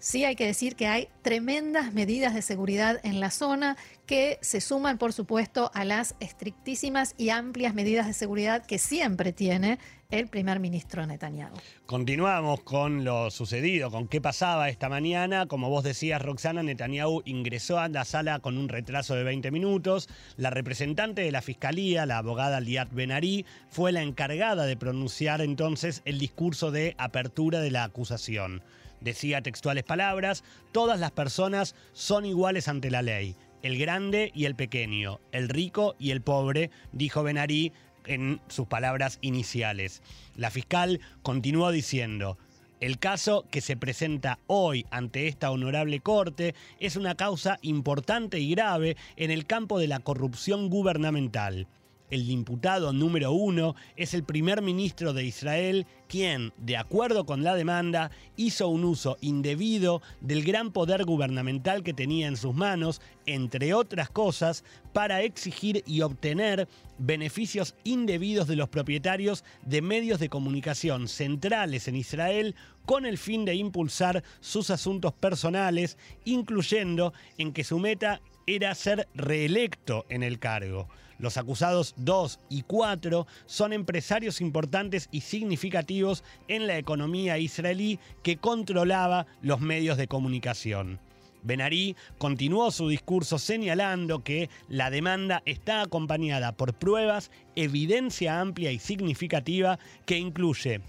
Sí 0.01 0.25
hay 0.25 0.37
que 0.37 0.47
decir 0.47 0.77
que 0.77 0.87
hay 0.87 1.09
tremendas 1.23 1.93
medidas 1.93 2.33
de 2.33 2.41
seguridad 2.41 3.01
en 3.03 3.19
la 3.19 3.33
zona 3.33 3.77
que 4.07 4.39
se 4.43 4.61
suman, 4.61 4.97
por 4.97 5.13
supuesto, 5.13 5.73
a 5.75 5.85
las 5.85 6.15
estrictísimas 6.21 7.15
y 7.19 7.31
amplias 7.31 7.75
medidas 7.75 8.07
de 8.07 8.13
seguridad 8.13 8.65
que 8.65 8.79
siempre 8.79 9.33
tiene 9.33 9.81
el 10.09 10.29
primer 10.29 10.61
ministro 10.61 11.05
Netanyahu. 11.05 11.53
Continuamos 11.85 12.61
con 12.61 13.05
lo 13.05 13.31
sucedido, 13.33 13.91
con 13.91 14.07
qué 14.07 14.21
pasaba 14.21 14.69
esta 14.69 14.89
mañana. 14.89 15.47
Como 15.47 15.69
vos 15.69 15.83
decías, 15.83 16.23
Roxana, 16.23 16.63
Netanyahu 16.63 17.23
ingresó 17.25 17.81
a 17.81 17.89
la 17.89 18.05
sala 18.05 18.39
con 18.39 18.57
un 18.57 18.69
retraso 18.69 19.17
de 19.17 19.25
20 19.25 19.51
minutos. 19.51 20.09
La 20.37 20.51
representante 20.51 21.23
de 21.23 21.33
la 21.33 21.43
fiscalía, 21.43 22.07
la 22.07 22.19
abogada 22.19 22.61
Liat 22.61 22.93
Benari, 22.93 23.45
fue 23.69 23.91
la 23.91 24.03
encargada 24.03 24.65
de 24.65 24.77
pronunciar 24.77 25.41
entonces 25.41 26.03
el 26.05 26.21
discurso 26.21 26.71
de 26.71 26.95
apertura 26.99 27.59
de 27.59 27.73
la 27.73 27.83
acusación. 27.83 28.63
Decía 29.01 29.43
textuales 29.43 29.85
palabras, 29.85 30.45
todas 30.73 30.99
las 30.99 31.13
personas 31.13 31.75
son 31.93 32.27
iguales 32.27 32.69
ante 32.69 32.91
la 32.91 33.03
ley, 33.03 33.37
el 33.63 33.79
grande 33.79 34.31
y 34.35 34.45
el 34.45 34.55
pequeño, 34.55 35.21
el 35.33 35.49
rico 35.49 35.95
y 35.99 36.11
el 36.11 36.23
pobre, 36.23 36.71
dijo 36.93 37.23
Benarí 37.23 37.73
en 38.07 38.41
sus 38.49 38.67
palabras 38.67 39.19
iniciales. 39.21 40.03
La 40.35 40.51
fiscal 40.51 41.01
continuó 41.23 41.71
diciendo, 41.71 42.39
el 42.81 42.99
caso 42.99 43.45
que 43.51 43.61
se 43.61 43.77
presenta 43.77 44.39
hoy 44.47 44.87
ante 44.91 45.27
esta 45.27 45.51
honorable 45.51 46.01
corte 46.01 46.55
es 46.79 46.97
una 46.97 47.17
causa 47.17 47.59
importante 47.63 48.39
y 48.39 48.53
grave 48.53 48.97
en 49.17 49.31
el 49.31 49.47
campo 49.47 49.79
de 49.81 49.89
la 49.89 49.99
corrupción 49.99 50.71
gubernamental 50.71 51.67
el 52.11 52.31
imputado 52.31 52.93
número 52.93 53.33
uno 53.33 53.75
es 53.97 54.15
el 54.15 54.25
primer 54.25 54.63
ministro 54.63 55.13
de 55.13 55.25
Israel, 55.25 55.87
quien, 56.09 56.53
de 56.57 56.77
acuerdo 56.77 57.27
con 57.27 57.43
la 57.45 57.55
demanda, 57.55 58.11
hizo 58.37 58.69
un 58.69 58.85
uso 58.85 59.19
indebido 59.21 60.03
del 60.21 60.45
gran 60.45 60.73
poder 60.73 61.05
gubernamental 61.05 61.83
que 61.83 61.95
tenía 61.95 62.29
en 62.29 62.37
sus 62.37 62.55
manos, 62.55 63.01
entre 63.27 63.75
otras 63.75 64.09
cosas, 64.11 64.65
para 64.93 65.23
exigir 65.23 65.83
y 65.87 66.01
obtener 66.01 66.69
beneficios 66.99 67.75
indebidos 67.85 68.49
de 68.49 68.57
los 68.57 68.69
propietarios 68.69 69.45
de 69.63 69.83
medios 69.83 70.19
de 70.19 70.29
comunicación 70.29 71.09
centrales 71.09 71.89
en 71.89 71.97
Israel 71.97 72.55
con 72.85 73.05
el 73.07 73.19
fin 73.19 73.45
de 73.45 73.55
impulsar 73.55 74.25
sus 74.41 74.71
asuntos 74.71 75.13
personales, 75.13 75.99
incluyendo 76.25 77.13
en 77.37 77.53
que 77.53 77.65
su 77.65 77.79
meta 77.79 78.21
era 78.47 78.75
ser 78.75 79.09
reelecto 79.15 80.07
en 80.09 80.23
el 80.23 80.39
cargo. 80.39 80.89
Los 81.19 81.37
acusados 81.37 81.95
2 81.97 82.39
y 82.49 82.63
4 82.63 83.27
son 83.47 83.73
empresarios 83.73 84.41
importantes 84.41 85.09
y 85.11 85.23
significativos 85.23 86.23
en 86.47 86.67
la 86.67 86.79
economía 86.79 87.39
israelí 87.39 87.99
que 88.23 88.37
controlaba 88.37 89.27
los 89.43 89.61
medios 89.61 89.97
de 89.97 90.07
comunicación. 90.07 91.01
Benarí 91.43 91.97
continuó 92.19 92.71
su 92.71 92.89
discurso 92.89 93.39
señalando 93.39 94.23
que 94.23 94.51
la 94.69 94.91
demanda 94.91 95.43
está 95.45 95.83
acompañada 95.83 96.53
por 96.53 96.75
pruebas, 96.75 97.31
evidencia 97.57 98.41
amplia 98.41 98.71
y 98.71 98.79
significativa 98.79 99.79
que 100.05 100.19
incluye 100.19 100.81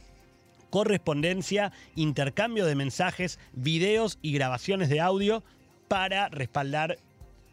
correspondencia, 0.69 1.71
intercambio 1.95 2.65
de 2.65 2.75
mensajes, 2.75 3.39
videos 3.53 4.19
y 4.21 4.33
grabaciones 4.33 4.89
de 4.89 4.99
audio 4.99 5.43
para 5.87 6.29
respaldar 6.29 6.99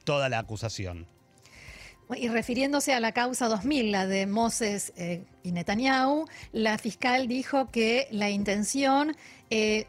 toda 0.05 0.29
la 0.29 0.39
acusación. 0.39 1.07
Y 2.15 2.29
refiriéndose 2.29 2.95
a 2.95 3.01
la 3.01 3.13
causa 3.13 3.49
2000, 3.49 3.91
la 3.91 4.07
de 4.07 4.27
Moses 4.27 4.93
eh, 4.97 5.25
y 5.43 5.51
Netanyahu, 5.51 6.27
la 6.53 6.79
fiscal 6.79 7.27
dijo 7.27 7.69
que 7.73 8.07
la 8.13 8.31
intención 8.31 9.17
eh, 9.51 9.87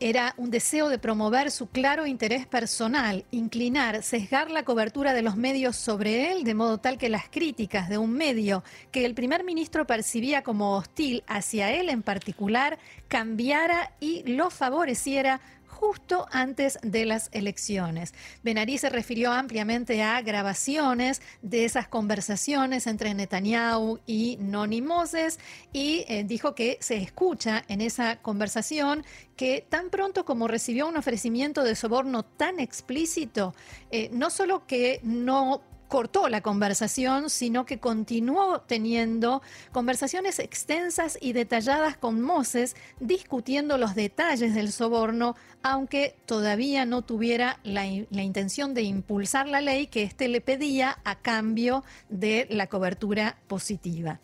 era 0.00 0.34
un 0.36 0.50
deseo 0.50 0.88
de 0.88 0.98
promover 0.98 1.50
su 1.50 1.68
claro 1.68 2.06
interés 2.06 2.46
personal, 2.46 3.24
inclinar, 3.30 4.02
sesgar 4.02 4.50
la 4.50 4.64
cobertura 4.64 5.12
de 5.12 5.22
los 5.22 5.36
medios 5.36 5.76
sobre 5.76 6.32
él, 6.32 6.44
de 6.44 6.54
modo 6.54 6.78
tal 6.78 6.98
que 6.98 7.08
las 7.08 7.28
críticas 7.28 7.88
de 7.88 7.98
un 7.98 8.12
medio 8.12 8.62
que 8.90 9.04
el 9.04 9.14
primer 9.14 9.44
ministro 9.44 9.86
percibía 9.86 10.42
como 10.42 10.76
hostil 10.76 11.22
hacia 11.26 11.72
él 11.72 11.88
en 11.88 12.02
particular 12.02 12.78
cambiara 13.08 13.92
y 14.00 14.22
lo 14.24 14.50
favoreciera 14.50 15.40
justo 15.76 16.26
antes 16.32 16.78
de 16.82 17.04
las 17.04 17.28
elecciones. 17.32 18.14
Benarí 18.42 18.78
se 18.78 18.88
refirió 18.88 19.30
ampliamente 19.30 20.02
a 20.02 20.22
grabaciones 20.22 21.20
de 21.42 21.66
esas 21.66 21.86
conversaciones 21.86 22.86
entre 22.86 23.12
Netanyahu 23.12 24.00
y 24.06 24.38
Noni 24.40 24.80
Moses 24.80 25.38
y 25.74 26.06
eh, 26.08 26.24
dijo 26.24 26.54
que 26.54 26.78
se 26.80 26.96
escucha 26.96 27.62
en 27.68 27.82
esa 27.82 28.16
conversación 28.22 29.04
que 29.36 29.66
tan 29.68 29.90
pronto 29.90 30.24
como 30.24 30.48
recibió 30.48 30.88
un 30.88 30.96
ofrecimiento 30.96 31.62
de 31.62 31.76
soborno 31.76 32.22
tan 32.24 32.58
explícito, 32.58 33.54
eh, 33.90 34.08
no 34.12 34.30
solo 34.30 34.66
que 34.66 35.00
no 35.02 35.60
cortó 35.88 36.28
la 36.28 36.40
conversación, 36.40 37.30
sino 37.30 37.64
que 37.66 37.78
continuó 37.78 38.60
teniendo 38.62 39.42
conversaciones 39.72 40.38
extensas 40.38 41.18
y 41.20 41.32
detalladas 41.32 41.96
con 41.96 42.20
Moses, 42.20 42.76
discutiendo 43.00 43.78
los 43.78 43.94
detalles 43.94 44.54
del 44.54 44.72
soborno, 44.72 45.36
aunque 45.62 46.16
todavía 46.26 46.84
no 46.84 47.02
tuviera 47.02 47.60
la, 47.62 47.84
la 48.10 48.22
intención 48.22 48.74
de 48.74 48.82
impulsar 48.82 49.48
la 49.48 49.60
ley 49.60 49.86
que 49.86 50.02
éste 50.02 50.28
le 50.28 50.40
pedía 50.40 50.98
a 51.04 51.16
cambio 51.16 51.84
de 52.08 52.46
la 52.50 52.66
cobertura 52.66 53.38
positiva. 53.46 54.20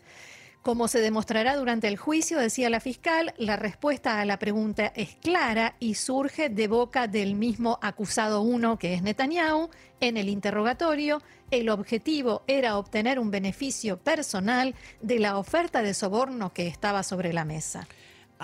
Como 0.62 0.86
se 0.86 1.00
demostrará 1.00 1.56
durante 1.56 1.88
el 1.88 1.96
juicio, 1.96 2.38
decía 2.38 2.70
la 2.70 2.78
fiscal, 2.78 3.34
la 3.36 3.56
respuesta 3.56 4.20
a 4.20 4.24
la 4.24 4.38
pregunta 4.38 4.92
es 4.94 5.16
clara 5.16 5.74
y 5.80 5.94
surge 5.94 6.50
de 6.50 6.68
boca 6.68 7.08
del 7.08 7.34
mismo 7.34 7.80
acusado 7.82 8.42
uno, 8.42 8.78
que 8.78 8.94
es 8.94 9.02
Netanyahu. 9.02 9.70
En 9.98 10.16
el 10.16 10.28
interrogatorio, 10.28 11.20
el 11.50 11.68
objetivo 11.68 12.44
era 12.46 12.78
obtener 12.78 13.18
un 13.18 13.32
beneficio 13.32 13.96
personal 13.96 14.76
de 15.00 15.18
la 15.18 15.36
oferta 15.36 15.82
de 15.82 15.94
soborno 15.94 16.52
que 16.52 16.68
estaba 16.68 17.02
sobre 17.02 17.32
la 17.32 17.44
mesa. 17.44 17.88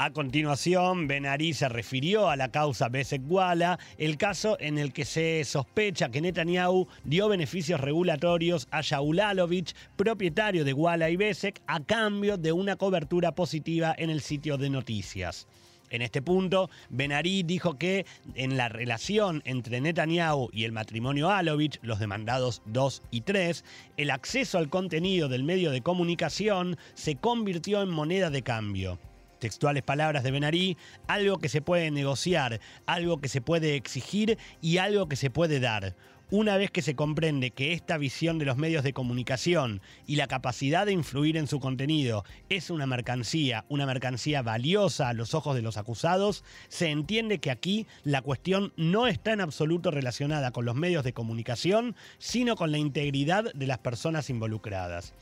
A 0.00 0.12
continuación, 0.12 1.08
Benarí 1.08 1.54
se 1.54 1.68
refirió 1.68 2.30
a 2.30 2.36
la 2.36 2.52
causa 2.52 2.88
Besek-Wala, 2.88 3.80
el 3.98 4.16
caso 4.16 4.56
en 4.60 4.78
el 4.78 4.92
que 4.92 5.04
se 5.04 5.42
sospecha 5.44 6.08
que 6.08 6.20
Netanyahu 6.20 6.86
dio 7.02 7.28
beneficios 7.28 7.80
regulatorios 7.80 8.68
a 8.70 8.80
Shaul 8.80 9.18
Alovich, 9.18 9.74
propietario 9.96 10.64
de 10.64 10.72
Wala 10.72 11.10
y 11.10 11.16
Besek, 11.16 11.60
a 11.66 11.80
cambio 11.80 12.36
de 12.36 12.52
una 12.52 12.76
cobertura 12.76 13.34
positiva 13.34 13.92
en 13.98 14.10
el 14.10 14.20
sitio 14.20 14.56
de 14.56 14.70
noticias. 14.70 15.48
En 15.90 16.02
este 16.02 16.22
punto, 16.22 16.70
Benarí 16.90 17.42
dijo 17.42 17.76
que 17.76 18.06
en 18.36 18.56
la 18.56 18.68
relación 18.68 19.42
entre 19.46 19.80
Netanyahu 19.80 20.48
y 20.52 20.62
el 20.62 20.70
matrimonio 20.70 21.28
Alovich, 21.28 21.80
los 21.82 21.98
demandados 21.98 22.62
2 22.66 23.02
y 23.10 23.22
3, 23.22 23.64
el 23.96 24.12
acceso 24.12 24.58
al 24.58 24.68
contenido 24.68 25.28
del 25.28 25.42
medio 25.42 25.72
de 25.72 25.82
comunicación 25.82 26.76
se 26.94 27.16
convirtió 27.16 27.82
en 27.82 27.88
moneda 27.88 28.30
de 28.30 28.42
cambio 28.42 29.00
textuales 29.38 29.82
palabras 29.82 30.22
de 30.22 30.30
Benarí, 30.30 30.76
algo 31.06 31.38
que 31.38 31.48
se 31.48 31.62
puede 31.62 31.90
negociar, 31.90 32.60
algo 32.86 33.20
que 33.20 33.28
se 33.28 33.40
puede 33.40 33.76
exigir 33.76 34.38
y 34.60 34.78
algo 34.78 35.08
que 35.08 35.16
se 35.16 35.30
puede 35.30 35.60
dar. 35.60 35.94
Una 36.30 36.58
vez 36.58 36.70
que 36.70 36.82
se 36.82 36.94
comprende 36.94 37.52
que 37.52 37.72
esta 37.72 37.96
visión 37.96 38.38
de 38.38 38.44
los 38.44 38.58
medios 38.58 38.84
de 38.84 38.92
comunicación 38.92 39.80
y 40.06 40.16
la 40.16 40.26
capacidad 40.26 40.84
de 40.84 40.92
influir 40.92 41.38
en 41.38 41.46
su 41.46 41.58
contenido 41.58 42.22
es 42.50 42.68
una 42.68 42.86
mercancía, 42.86 43.64
una 43.70 43.86
mercancía 43.86 44.42
valiosa 44.42 45.08
a 45.08 45.14
los 45.14 45.32
ojos 45.32 45.56
de 45.56 45.62
los 45.62 45.78
acusados, 45.78 46.44
se 46.68 46.90
entiende 46.90 47.38
que 47.38 47.50
aquí 47.50 47.86
la 48.04 48.20
cuestión 48.20 48.74
no 48.76 49.06
está 49.06 49.32
en 49.32 49.40
absoluto 49.40 49.90
relacionada 49.90 50.50
con 50.50 50.66
los 50.66 50.74
medios 50.74 51.02
de 51.02 51.14
comunicación, 51.14 51.96
sino 52.18 52.56
con 52.56 52.72
la 52.72 52.78
integridad 52.78 53.50
de 53.54 53.66
las 53.66 53.78
personas 53.78 54.28
involucradas. 54.28 55.14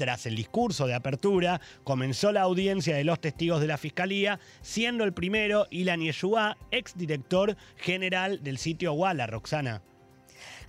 Tras 0.00 0.24
el 0.24 0.34
discurso 0.34 0.86
de 0.86 0.94
apertura, 0.94 1.60
comenzó 1.84 2.32
la 2.32 2.40
audiencia 2.40 2.96
de 2.96 3.04
los 3.04 3.20
testigos 3.20 3.60
de 3.60 3.66
la 3.66 3.76
Fiscalía, 3.76 4.40
siendo 4.62 5.04
el 5.04 5.12
primero 5.12 5.66
Ilan 5.68 6.00
Yeshua, 6.00 6.56
exdirector 6.70 7.54
general 7.76 8.42
del 8.42 8.56
sitio 8.56 8.94
Walla, 8.94 9.26
Roxana. 9.26 9.82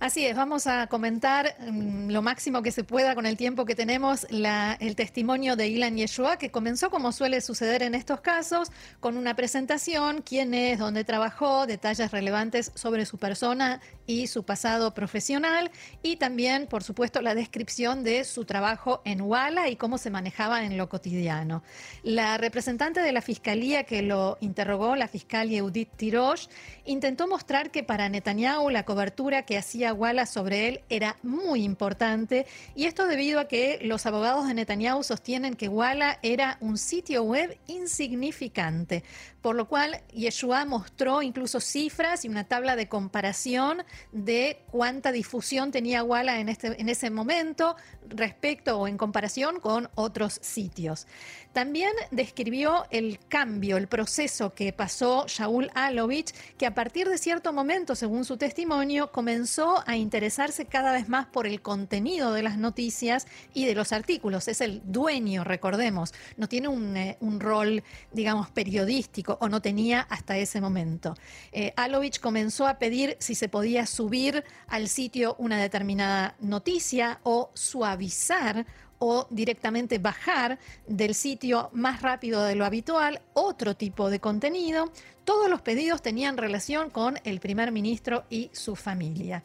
Así 0.00 0.26
es, 0.26 0.36
vamos 0.36 0.66
a 0.66 0.86
comentar 0.88 1.56
mm, 1.60 2.10
lo 2.10 2.22
máximo 2.22 2.60
que 2.60 2.72
se 2.72 2.84
pueda 2.84 3.14
con 3.14 3.24
el 3.24 3.36
tiempo 3.36 3.64
que 3.64 3.74
tenemos 3.74 4.26
el 4.28 4.96
testimonio 4.96 5.56
de 5.56 5.68
Ilan 5.68 5.96
Yeshua, 5.96 6.36
que 6.36 6.50
comenzó 6.50 6.90
como 6.90 7.12
suele 7.12 7.40
suceder 7.40 7.82
en 7.82 7.94
estos 7.94 8.20
casos, 8.20 8.70
con 9.00 9.16
una 9.16 9.34
presentación, 9.36 10.20
quién 10.22 10.54
es, 10.54 10.78
dónde 10.78 11.04
trabajó, 11.04 11.66
detalles 11.66 12.10
relevantes 12.10 12.72
sobre 12.74 13.06
su 13.06 13.16
persona 13.16 13.80
su 14.26 14.44
pasado 14.44 14.94
profesional 14.94 15.70
y 16.02 16.16
también, 16.16 16.66
por 16.66 16.82
supuesto, 16.82 17.20
la 17.22 17.34
descripción 17.34 18.04
de 18.04 18.24
su 18.24 18.44
trabajo 18.44 19.02
en 19.04 19.22
Walla 19.22 19.68
y 19.68 19.76
cómo 19.76 19.98
se 19.98 20.10
manejaba 20.10 20.64
en 20.64 20.76
lo 20.76 20.88
cotidiano. 20.88 21.62
La 22.02 22.38
representante 22.38 23.00
de 23.00 23.12
la 23.12 23.22
fiscalía 23.22 23.84
que 23.84 24.02
lo 24.02 24.38
interrogó, 24.40 24.96
la 24.96 25.08
fiscal 25.08 25.48
Yehudit 25.48 25.90
Tirosh, 25.96 26.48
intentó 26.84 27.26
mostrar 27.26 27.70
que 27.70 27.82
para 27.82 28.08
Netanyahu 28.08 28.70
la 28.70 28.84
cobertura 28.84 29.42
que 29.42 29.56
hacía 29.56 29.94
Walla 29.94 30.26
sobre 30.26 30.68
él 30.68 30.80
era 30.88 31.16
muy 31.22 31.64
importante 31.64 32.46
y 32.74 32.86
esto 32.86 33.06
debido 33.06 33.40
a 33.40 33.48
que 33.48 33.80
los 33.82 34.06
abogados 34.06 34.46
de 34.46 34.54
Netanyahu 34.54 35.02
sostienen 35.02 35.54
que 35.54 35.68
Walla 35.68 36.18
era 36.22 36.58
un 36.60 36.78
sitio 36.78 37.22
web 37.22 37.58
insignificante, 37.66 39.04
por 39.40 39.56
lo 39.56 39.68
cual 39.68 40.02
Yeshua 40.12 40.64
mostró 40.64 41.22
incluso 41.22 41.60
cifras 41.60 42.24
y 42.24 42.28
una 42.28 42.44
tabla 42.44 42.76
de 42.76 42.88
comparación 42.88 43.84
de 44.10 44.62
cuánta 44.70 45.12
difusión 45.12 45.70
tenía 45.70 46.02
Walla 46.02 46.40
en, 46.40 46.48
este, 46.48 46.80
en 46.80 46.88
ese 46.88 47.10
momento 47.10 47.76
respecto 48.08 48.78
o 48.78 48.88
en 48.88 48.96
comparación 48.96 49.60
con 49.60 49.88
otros 49.94 50.38
sitios. 50.42 51.06
También 51.52 51.92
describió 52.10 52.86
el 52.90 53.18
cambio, 53.28 53.76
el 53.76 53.86
proceso 53.86 54.54
que 54.54 54.72
pasó 54.72 55.26
Shaul 55.28 55.70
Alovich, 55.74 56.32
que 56.56 56.64
a 56.64 56.74
partir 56.74 57.08
de 57.08 57.18
cierto 57.18 57.52
momento, 57.52 57.94
según 57.94 58.24
su 58.24 58.38
testimonio, 58.38 59.12
comenzó 59.12 59.84
a 59.86 59.96
interesarse 59.96 60.64
cada 60.64 60.92
vez 60.92 61.10
más 61.10 61.26
por 61.26 61.46
el 61.46 61.60
contenido 61.60 62.32
de 62.32 62.42
las 62.42 62.56
noticias 62.56 63.26
y 63.52 63.66
de 63.66 63.74
los 63.74 63.92
artículos. 63.92 64.48
Es 64.48 64.62
el 64.62 64.80
dueño, 64.84 65.44
recordemos, 65.44 66.14
no 66.38 66.48
tiene 66.48 66.68
un, 66.68 66.96
eh, 66.96 67.18
rol, 67.38 67.82
digamos, 68.12 68.50
periodístico 68.50 69.36
o 69.40 69.48
no 69.48 69.60
tenía 69.60 70.00
hasta 70.08 70.38
ese 70.38 70.60
momento. 70.60 71.14
Eh, 71.52 71.74
Alovich 71.76 72.20
comenzó 72.20 72.66
a 72.66 72.78
pedir 72.78 73.16
si 73.20 73.34
se 73.34 73.48
podía 73.48 73.84
subir 73.84 74.44
al 74.68 74.88
sitio 74.88 75.36
una 75.38 75.60
determinada 75.60 76.34
noticia 76.40 77.20
o 77.24 77.50
suavizar 77.54 78.64
o 79.04 79.26
directamente 79.30 79.98
bajar 79.98 80.60
del 80.86 81.16
sitio 81.16 81.70
más 81.72 82.02
rápido 82.02 82.44
de 82.44 82.54
lo 82.54 82.64
habitual 82.64 83.20
otro 83.34 83.74
tipo 83.74 84.10
de 84.10 84.20
contenido. 84.20 84.92
Todos 85.24 85.50
los 85.50 85.60
pedidos 85.60 86.02
tenían 86.02 86.36
relación 86.36 86.88
con 86.88 87.18
el 87.24 87.40
primer 87.40 87.72
ministro 87.72 88.22
y 88.30 88.48
su 88.52 88.76
familia. 88.76 89.42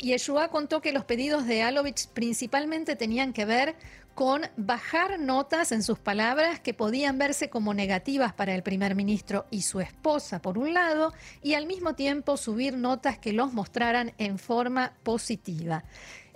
Yeshua 0.00 0.48
contó 0.48 0.80
que 0.80 0.90
los 0.90 1.04
pedidos 1.04 1.46
de 1.46 1.62
Alovich 1.62 2.08
principalmente 2.08 2.96
tenían 2.96 3.32
que 3.32 3.44
ver 3.44 3.76
con 4.16 4.42
bajar 4.56 5.20
notas 5.20 5.70
en 5.70 5.84
sus 5.84 6.00
palabras 6.00 6.58
que 6.58 6.74
podían 6.74 7.18
verse 7.18 7.50
como 7.50 7.72
negativas 7.72 8.32
para 8.32 8.52
el 8.52 8.64
primer 8.64 8.96
ministro 8.96 9.46
y 9.48 9.62
su 9.62 9.78
esposa, 9.78 10.42
por 10.42 10.58
un 10.58 10.74
lado, 10.74 11.14
y 11.40 11.54
al 11.54 11.66
mismo 11.66 11.94
tiempo 11.94 12.36
subir 12.36 12.76
notas 12.76 13.16
que 13.16 13.32
los 13.32 13.52
mostraran 13.52 14.12
en 14.18 14.40
forma 14.40 14.92
positiva. 15.04 15.84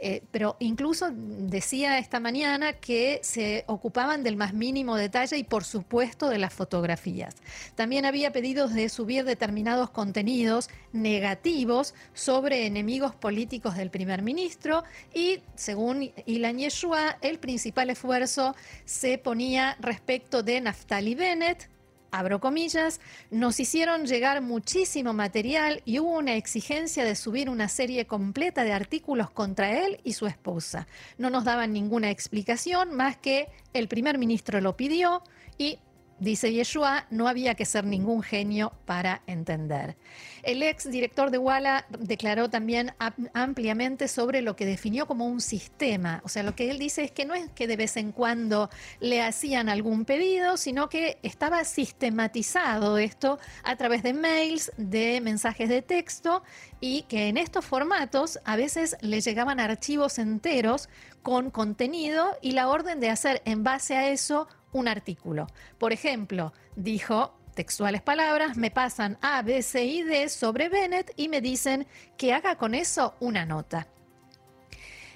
Eh, 0.04 0.24
pero 0.32 0.56
incluso 0.58 1.10
decía 1.12 1.96
esta 1.98 2.18
mañana 2.18 2.72
que 2.72 3.20
se 3.22 3.62
ocupaban 3.68 4.24
del 4.24 4.34
más 4.34 4.52
mínimo 4.52 4.96
detalle 4.96 5.36
y 5.36 5.44
por 5.44 5.62
supuesto 5.62 6.28
de 6.28 6.38
las 6.38 6.52
fotografías. 6.52 7.36
También 7.76 8.04
había 8.04 8.32
pedidos 8.32 8.74
de 8.74 8.88
subir 8.88 9.24
determinados 9.24 9.90
contenidos 9.90 10.70
negativos 10.92 11.94
sobre 12.14 12.66
enemigos 12.66 13.14
políticos 13.14 13.76
del 13.76 13.90
primer 13.90 14.22
ministro 14.22 14.82
y 15.14 15.38
según 15.54 16.10
Ilan 16.26 16.58
Yeshua, 16.58 17.18
el 17.20 17.38
principal 17.38 17.88
esfuerzo 17.88 18.56
se 18.84 19.18
ponía 19.18 19.76
respecto 19.78 20.42
de 20.42 20.60
Naftali 20.62 21.14
Bennett, 21.14 21.68
abro 22.12 22.40
comillas, 22.40 23.01
nos 23.31 23.59
hicieron 23.59 24.07
llegar 24.07 24.42
muchísimo 24.42 25.14
material 25.14 25.83
y 25.87 25.98
hubo 25.98 26.18
una 26.18 26.37
exigencia 26.37 27.05
de 27.05 27.16
subir 27.16 27.48
una 27.48 27.68
serie 27.68 28.07
completa 28.07 28.64
de 28.64 28.72
artículos 28.72 29.31
contra 29.31 29.85
él 29.85 29.98
y 30.05 30.12
su 30.12 30.27
esposa. 30.27 30.87
No 31.16 31.31
nos 31.31 31.44
daban 31.44 31.72
ninguna 31.72 32.11
explicación 32.11 32.94
más 32.94 33.16
que 33.16 33.48
el 33.72 33.88
primer 33.88 34.18
ministro 34.18 34.61
lo 34.61 34.77
pidió 34.77 35.22
y 35.57 35.79
Dice 36.22 36.52
Yeshua, 36.52 37.06
no 37.11 37.26
había 37.26 37.56
que 37.56 37.64
ser 37.64 37.85
ningún 37.85 38.22
genio 38.22 38.72
para 38.85 39.22
entender. 39.26 39.96
El 40.44 40.62
ex 40.62 40.88
director 40.88 41.32
de 41.32 41.38
Walla 41.38 41.85
declaró 41.98 42.48
también 42.48 42.94
ampliamente 43.35 44.06
sobre 44.06 44.40
lo 44.40 44.54
que 44.54 44.64
definió 44.64 45.08
como 45.08 45.26
un 45.26 45.40
sistema. 45.40 46.20
O 46.24 46.28
sea, 46.28 46.44
lo 46.44 46.54
que 46.54 46.70
él 46.70 46.78
dice 46.78 47.02
es 47.02 47.11
que 47.11 47.24
no 47.24 47.35
es 47.35 47.50
que 47.50 47.66
de 47.66 47.74
vez 47.74 47.96
en 47.96 48.12
cuando 48.12 48.70
le 49.00 49.20
hacían 49.20 49.68
algún 49.68 50.04
pedido, 50.04 50.56
sino 50.58 50.88
que 50.88 51.18
estaba 51.24 51.64
sistematizado 51.64 52.98
esto 52.98 53.40
a 53.64 53.74
través 53.74 54.04
de 54.04 54.12
mails, 54.12 54.70
de 54.76 55.20
mensajes 55.20 55.68
de 55.68 55.82
texto 55.82 56.44
y 56.78 57.02
que 57.02 57.26
en 57.26 57.37
estos 57.37 57.64
formatos 57.64 58.38
a 58.44 58.54
veces 58.54 58.96
le 59.00 59.20
llegaban 59.20 59.58
archivos 59.58 60.20
enteros 60.20 60.88
con 61.22 61.50
contenido 61.50 62.38
y 62.40 62.52
la 62.52 62.68
orden 62.68 63.00
de 63.00 63.11
hacer 63.11 63.42
en 63.44 63.64
base 63.64 63.96
a 63.96 64.08
eso 64.08 64.46
un 64.72 64.88
artículo. 64.88 65.46
Por 65.78 65.92
ejemplo, 65.92 66.52
dijo 66.76 67.35
textuales 67.54 68.02
palabras, 68.02 68.56
me 68.56 68.70
pasan 68.70 69.18
A, 69.20 69.42
B, 69.42 69.62
C 69.62 69.85
y 69.85 70.02
D 70.02 70.28
sobre 70.28 70.68
Bennett 70.68 71.12
y 71.16 71.28
me 71.28 71.40
dicen 71.40 71.87
que 72.16 72.32
haga 72.32 72.56
con 72.56 72.74
eso 72.74 73.14
una 73.20 73.44
nota. 73.44 73.87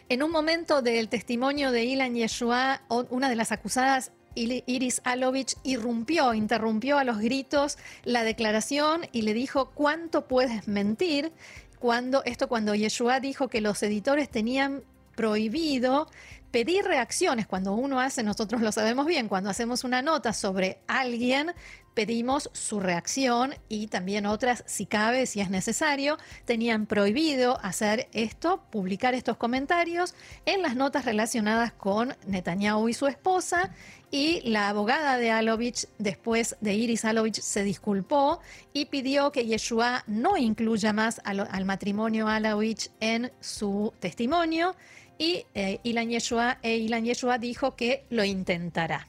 En 0.08 0.22
un 0.22 0.30
momento 0.30 0.82
del 0.82 1.08
testimonio 1.08 1.72
de 1.72 1.84
Ilan 1.84 2.14
Yeshua, 2.14 2.82
una 3.10 3.28
de 3.28 3.36
las 3.36 3.50
acusadas, 3.50 4.12
Iris 4.36 5.00
Alovich, 5.04 5.56
irrumpió, 5.64 6.34
interrumpió 6.34 6.98
a 6.98 7.04
los 7.04 7.18
gritos 7.18 7.78
la 8.04 8.22
declaración 8.22 9.08
y 9.12 9.22
le 9.22 9.34
dijo, 9.34 9.70
¿cuánto 9.70 10.28
puedes 10.28 10.68
mentir? 10.68 11.32
Cuando, 11.80 12.22
esto 12.24 12.48
cuando 12.48 12.74
Yeshua 12.74 13.18
dijo 13.18 13.48
que 13.48 13.60
los 13.60 13.82
editores 13.82 14.30
tenían 14.30 14.82
prohibido 15.16 16.08
pedir 16.50 16.84
reacciones 16.84 17.46
cuando 17.46 17.74
uno 17.74 18.00
hace, 18.00 18.22
nosotros 18.22 18.60
lo 18.62 18.72
sabemos 18.72 19.06
bien, 19.06 19.28
cuando 19.28 19.50
hacemos 19.50 19.84
una 19.84 20.02
nota 20.02 20.32
sobre 20.32 20.80
alguien, 20.86 21.52
pedimos 21.96 22.50
su 22.52 22.78
reacción 22.78 23.54
y 23.70 23.86
también 23.86 24.26
otras, 24.26 24.62
si 24.66 24.84
cabe, 24.84 25.24
si 25.24 25.40
es 25.40 25.48
necesario, 25.48 26.18
tenían 26.44 26.84
prohibido 26.84 27.58
hacer 27.62 28.08
esto, 28.12 28.62
publicar 28.70 29.14
estos 29.14 29.38
comentarios 29.38 30.14
en 30.44 30.60
las 30.60 30.76
notas 30.76 31.06
relacionadas 31.06 31.72
con 31.72 32.14
Netanyahu 32.26 32.90
y 32.90 32.92
su 32.92 33.06
esposa. 33.06 33.70
Y 34.10 34.42
la 34.42 34.68
abogada 34.68 35.16
de 35.16 35.30
Alovich, 35.30 35.88
después 35.98 36.56
de 36.60 36.74
Iris 36.74 37.06
Alovich, 37.06 37.40
se 37.40 37.64
disculpó 37.64 38.40
y 38.74 38.86
pidió 38.86 39.32
que 39.32 39.46
Yeshua 39.46 40.04
no 40.06 40.36
incluya 40.36 40.92
más 40.92 41.22
al, 41.24 41.64
matrimonio 41.64 42.28
Alovich 42.28 42.90
en 43.00 43.32
su 43.40 43.94
testimonio 44.00 44.76
y 45.18 45.46
eh, 45.54 45.80
Ilan, 45.82 46.10
Yeshua, 46.10 46.58
e 46.62 46.76
Ilan 46.76 47.04
Yeshua 47.04 47.38
dijo 47.38 47.76
que 47.76 48.04
lo 48.10 48.24
intentará. 48.24 49.08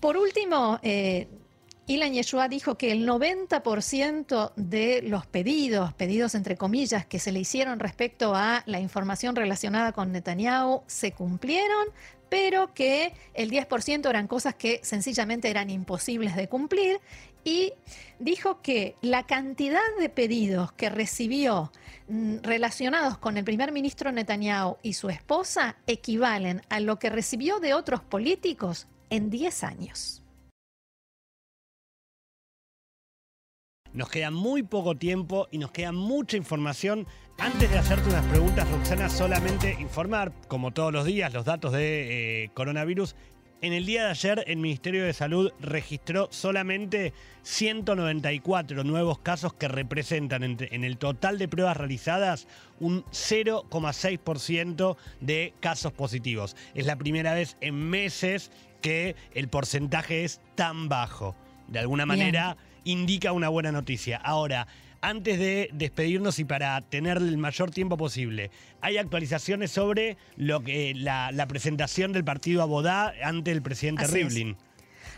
Por 0.00 0.16
último, 0.16 0.80
eh, 0.82 1.28
Ilan 1.86 2.12
Yeshua 2.12 2.48
dijo 2.48 2.76
que 2.76 2.92
el 2.92 3.06
90% 3.06 4.52
de 4.56 5.02
los 5.02 5.26
pedidos, 5.26 5.92
pedidos 5.94 6.34
entre 6.34 6.56
comillas, 6.56 7.06
que 7.06 7.18
se 7.18 7.32
le 7.32 7.40
hicieron 7.40 7.80
respecto 7.80 8.34
a 8.34 8.62
la 8.66 8.80
información 8.80 9.34
relacionada 9.34 9.92
con 9.92 10.12
Netanyahu 10.12 10.82
se 10.86 11.12
cumplieron, 11.12 11.88
pero 12.28 12.72
que 12.72 13.12
el 13.34 13.50
10% 13.50 14.08
eran 14.08 14.26
cosas 14.26 14.54
que 14.54 14.80
sencillamente 14.82 15.50
eran 15.50 15.70
imposibles 15.70 16.34
de 16.34 16.48
cumplir 16.48 17.00
y 17.44 17.72
dijo 18.18 18.60
que 18.62 18.96
la 19.00 19.24
cantidad 19.26 19.80
de 19.98 20.08
pedidos 20.08 20.72
que 20.72 20.90
recibió 20.90 21.72
mm, 22.08 22.38
relacionados 22.42 23.18
con 23.18 23.36
el 23.36 23.44
primer 23.44 23.72
ministro 23.72 24.12
Netanyahu 24.12 24.78
y 24.82 24.94
su 24.94 25.08
esposa 25.10 25.76
equivalen 25.86 26.62
a 26.68 26.80
lo 26.80 26.98
que 26.98 27.10
recibió 27.10 27.60
de 27.60 27.74
otros 27.74 28.02
políticos 28.02 28.86
en 29.10 29.30
10 29.30 29.64
años. 29.64 30.22
Nos 33.92 34.08
queda 34.08 34.30
muy 34.30 34.62
poco 34.62 34.96
tiempo 34.96 35.48
y 35.50 35.58
nos 35.58 35.70
queda 35.70 35.92
mucha 35.92 36.38
información. 36.38 37.06
Antes 37.38 37.70
de 37.70 37.78
hacerte 37.78 38.08
unas 38.08 38.24
preguntas, 38.26 38.70
Roxana, 38.70 39.10
solamente 39.10 39.76
informar, 39.80 40.32
como 40.48 40.70
todos 40.70 40.92
los 40.94 41.04
días, 41.04 41.34
los 41.34 41.44
datos 41.44 41.72
de 41.72 42.44
eh, 42.44 42.50
coronavirus. 42.54 43.14
En 43.62 43.72
el 43.72 43.86
día 43.86 44.06
de 44.06 44.10
ayer, 44.10 44.42
el 44.48 44.56
Ministerio 44.56 45.04
de 45.04 45.12
Salud 45.12 45.52
registró 45.60 46.26
solamente 46.32 47.12
194 47.44 48.82
nuevos 48.82 49.20
casos 49.20 49.54
que 49.54 49.68
representan 49.68 50.42
en 50.42 50.82
el 50.82 50.98
total 50.98 51.38
de 51.38 51.46
pruebas 51.46 51.76
realizadas 51.76 52.48
un 52.80 53.04
0,6% 53.04 54.96
de 55.20 55.54
casos 55.60 55.92
positivos. 55.92 56.56
Es 56.74 56.86
la 56.86 56.96
primera 56.96 57.34
vez 57.34 57.56
en 57.60 57.88
meses 57.88 58.50
que 58.80 59.14
el 59.32 59.46
porcentaje 59.46 60.24
es 60.24 60.40
tan 60.56 60.88
bajo. 60.88 61.36
De 61.68 61.78
alguna 61.78 62.04
manera 62.04 62.56
indica 62.82 63.30
una 63.30 63.48
buena 63.48 63.70
noticia. 63.70 64.16
Ahora, 64.16 64.66
antes 65.02 65.38
de 65.38 65.68
despedirnos 65.72 66.38
y 66.38 66.44
para 66.44 66.80
tener 66.80 67.18
el 67.18 67.36
mayor 67.36 67.70
tiempo 67.70 67.96
posible, 67.96 68.50
hay 68.80 68.96
actualizaciones 68.96 69.72
sobre 69.72 70.16
lo 70.36 70.62
que 70.62 70.94
la, 70.94 71.46
presentación 71.48 72.12
del 72.12 72.24
partido 72.24 72.62
Abodá 72.62 73.12
ante 73.22 73.50
el 73.50 73.62
presidente 73.62 74.06
Rivlin. 74.06 74.56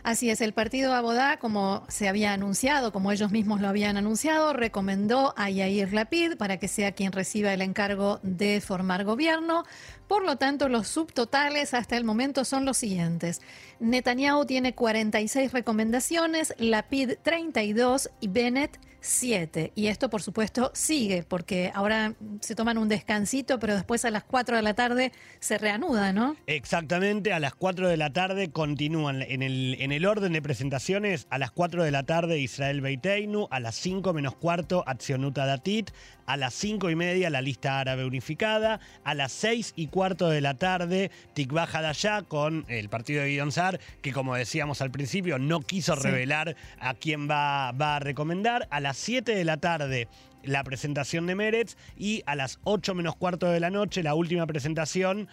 Así 0.02 0.28
es, 0.28 0.42
el 0.42 0.52
partido 0.52 0.92
Abodá, 0.92 1.38
como 1.38 1.84
se 1.88 2.08
había 2.08 2.34
anunciado, 2.34 2.92
como 2.92 3.10
ellos 3.10 3.30
mismos 3.30 3.62
lo 3.62 3.68
habían 3.68 3.96
anunciado, 3.96 4.52
recomendó 4.52 5.32
a 5.36 5.48
Yair 5.48 5.94
Lapid 5.94 6.36
para 6.36 6.58
que 6.58 6.68
sea 6.68 6.92
quien 6.92 7.12
reciba 7.12 7.54
el 7.54 7.62
encargo 7.62 8.20
de 8.22 8.60
formar 8.60 9.04
gobierno. 9.04 9.64
Por 10.06 10.24
lo 10.24 10.36
tanto, 10.36 10.68
los 10.68 10.88
subtotales 10.88 11.72
hasta 11.72 11.96
el 11.96 12.04
momento 12.04 12.44
son 12.44 12.66
los 12.66 12.76
siguientes. 12.76 13.40
Netanyahu 13.80 14.44
tiene 14.44 14.74
46 14.74 15.52
recomendaciones, 15.52 16.54
Lapid 16.58 17.12
32 17.22 18.10
y 18.20 18.28
Bennett 18.28 18.78
7. 19.04 19.72
Y 19.74 19.88
esto, 19.88 20.08
por 20.08 20.22
supuesto, 20.22 20.70
sigue, 20.74 21.22
porque 21.22 21.70
ahora 21.74 22.14
se 22.40 22.54
toman 22.54 22.78
un 22.78 22.88
descansito, 22.88 23.58
pero 23.58 23.74
después 23.74 24.04
a 24.04 24.10
las 24.10 24.24
4 24.24 24.56
de 24.56 24.62
la 24.62 24.74
tarde 24.74 25.12
se 25.40 25.58
reanuda, 25.58 26.12
¿no? 26.12 26.36
Exactamente, 26.46 27.32
a 27.32 27.38
las 27.38 27.54
4 27.54 27.88
de 27.88 27.96
la 27.98 28.12
tarde 28.12 28.50
continúan 28.50 29.22
en 29.22 29.42
el, 29.42 29.76
en 29.78 29.92
el 29.92 30.06
orden 30.06 30.32
de 30.32 30.40
presentaciones. 30.40 31.26
A 31.28 31.38
las 31.38 31.50
4 31.50 31.84
de 31.84 31.90
la 31.90 32.04
tarde 32.04 32.38
Israel 32.38 32.80
Beiteinu, 32.80 33.46
a 33.50 33.60
las 33.60 33.74
5 33.76 34.12
menos 34.14 34.36
cuarto 34.36 34.82
Accionuta 34.86 35.44
Datit, 35.44 35.90
a 36.26 36.36
las 36.36 36.54
5 36.54 36.90
y 36.90 36.96
media 36.96 37.30
la 37.30 37.42
lista 37.42 37.80
árabe 37.80 38.04
unificada, 38.04 38.80
a 39.04 39.14
las 39.14 39.32
6 39.32 39.74
y 39.76 39.88
cuarto 39.88 40.28
de 40.28 40.40
la 40.40 40.54
tarde 40.54 41.10
Tikva 41.34 41.64
Hadayah 41.64 42.22
con 42.22 42.64
el 42.68 42.88
partido 42.88 43.22
de 43.22 43.50
Sar, 43.50 43.80
que 44.02 44.12
como 44.12 44.34
decíamos 44.34 44.80
al 44.80 44.90
principio 44.90 45.38
no 45.38 45.60
quiso 45.60 45.94
revelar 45.94 46.56
a 46.78 46.94
quién 46.94 47.28
va, 47.28 47.72
va 47.72 47.96
a 47.96 48.00
recomendar, 48.00 48.68
a 48.70 48.80
las 48.80 48.96
7 48.96 49.34
de 49.34 49.44
la 49.44 49.58
tarde 49.58 50.08
la 50.46 50.64
presentación 50.64 51.26
de 51.26 51.34
Meretz. 51.34 51.76
Y 51.96 52.22
a 52.26 52.34
las 52.34 52.58
8 52.64 52.94
menos 52.94 53.16
cuarto 53.16 53.50
de 53.50 53.60
la 53.60 53.70
noche 53.70 54.02
la 54.02 54.14
última 54.14 54.46
presentación 54.46 55.28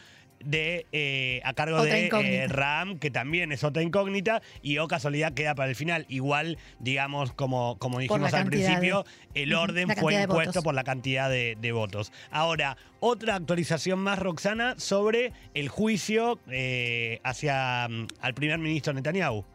de 0.45 0.86
eh, 0.91 1.41
a 1.43 1.54
cargo 1.54 1.84
de 1.84 2.08
eh, 2.08 2.47
Ram, 2.47 2.99
que 2.99 3.12
también 3.12 3.51
es 3.51 3.63
otra 3.63 3.82
incógnita, 3.82 4.41
y 4.62 4.77
o 4.77 4.88
casualidad 4.88 5.34
queda 5.34 5.56
para 5.56 5.69
el 5.69 5.75
final. 5.75 6.06
Igual, 6.10 6.58
digamos, 6.80 7.34
como, 7.34 7.77
como 7.77 7.99
dijimos 7.99 8.34
al 8.34 8.45
principio, 8.45 9.06
el 9.34 9.54
orden 9.54 9.89
fue 9.97 10.21
impuesto 10.21 10.62
por 10.62 10.73
la 10.73 10.84
cantidad 10.84 11.30
de, 11.30 11.71
votos. 11.71 12.12
Ahora, 12.32 12.75
otra 12.99 13.36
actualización 13.36 13.99
más, 13.99 14.19
Roxana, 14.19 14.75
sobre 14.77 15.32
el 15.54 15.69
juicio 15.69 16.39
eh, 16.49 17.19
hacia 17.23 17.88
mm, 17.89 18.08
al 18.19 18.34
primer 18.34 18.60
ministro 18.60 18.93
Netanyahu. 18.93 19.45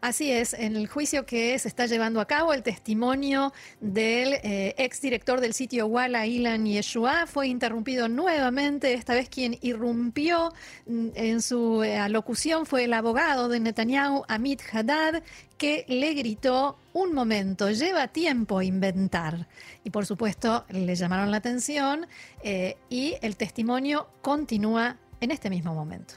Así 0.00 0.30
es, 0.30 0.54
en 0.54 0.76
el 0.76 0.86
juicio 0.86 1.24
que 1.24 1.58
se 1.58 1.68
está 1.68 1.86
llevando 1.86 2.20
a 2.20 2.26
cabo, 2.26 2.52
el 2.52 2.62
testimonio 2.62 3.52
del 3.80 4.34
eh, 4.42 4.74
exdirector 4.76 5.40
del 5.40 5.54
sitio 5.54 5.86
Walla, 5.86 6.26
Ilan 6.26 6.66
Yeshua, 6.66 7.26
fue 7.26 7.48
interrumpido 7.48 8.08
nuevamente. 8.08 8.92
Esta 8.92 9.14
vez 9.14 9.28
quien 9.28 9.58
irrumpió 9.62 10.52
mm, 10.86 11.08
en 11.14 11.40
su 11.40 11.82
eh, 11.82 11.96
alocución 11.96 12.66
fue 12.66 12.84
el 12.84 12.92
abogado 12.92 13.48
de 13.48 13.60
Netanyahu, 13.60 14.24
Amit 14.28 14.60
Haddad, 14.72 15.22
que 15.56 15.84
le 15.88 16.14
gritó, 16.14 16.78
un 16.92 17.12
momento, 17.12 17.70
lleva 17.70 18.08
tiempo 18.08 18.62
inventar. 18.62 19.48
Y 19.82 19.90
por 19.90 20.06
supuesto 20.06 20.64
le 20.68 20.94
llamaron 20.94 21.30
la 21.30 21.38
atención 21.38 22.06
eh, 22.42 22.76
y 22.88 23.16
el 23.20 23.36
testimonio 23.36 24.08
continúa 24.22 24.96
en 25.20 25.30
este 25.30 25.50
mismo 25.50 25.74
momento. 25.74 26.14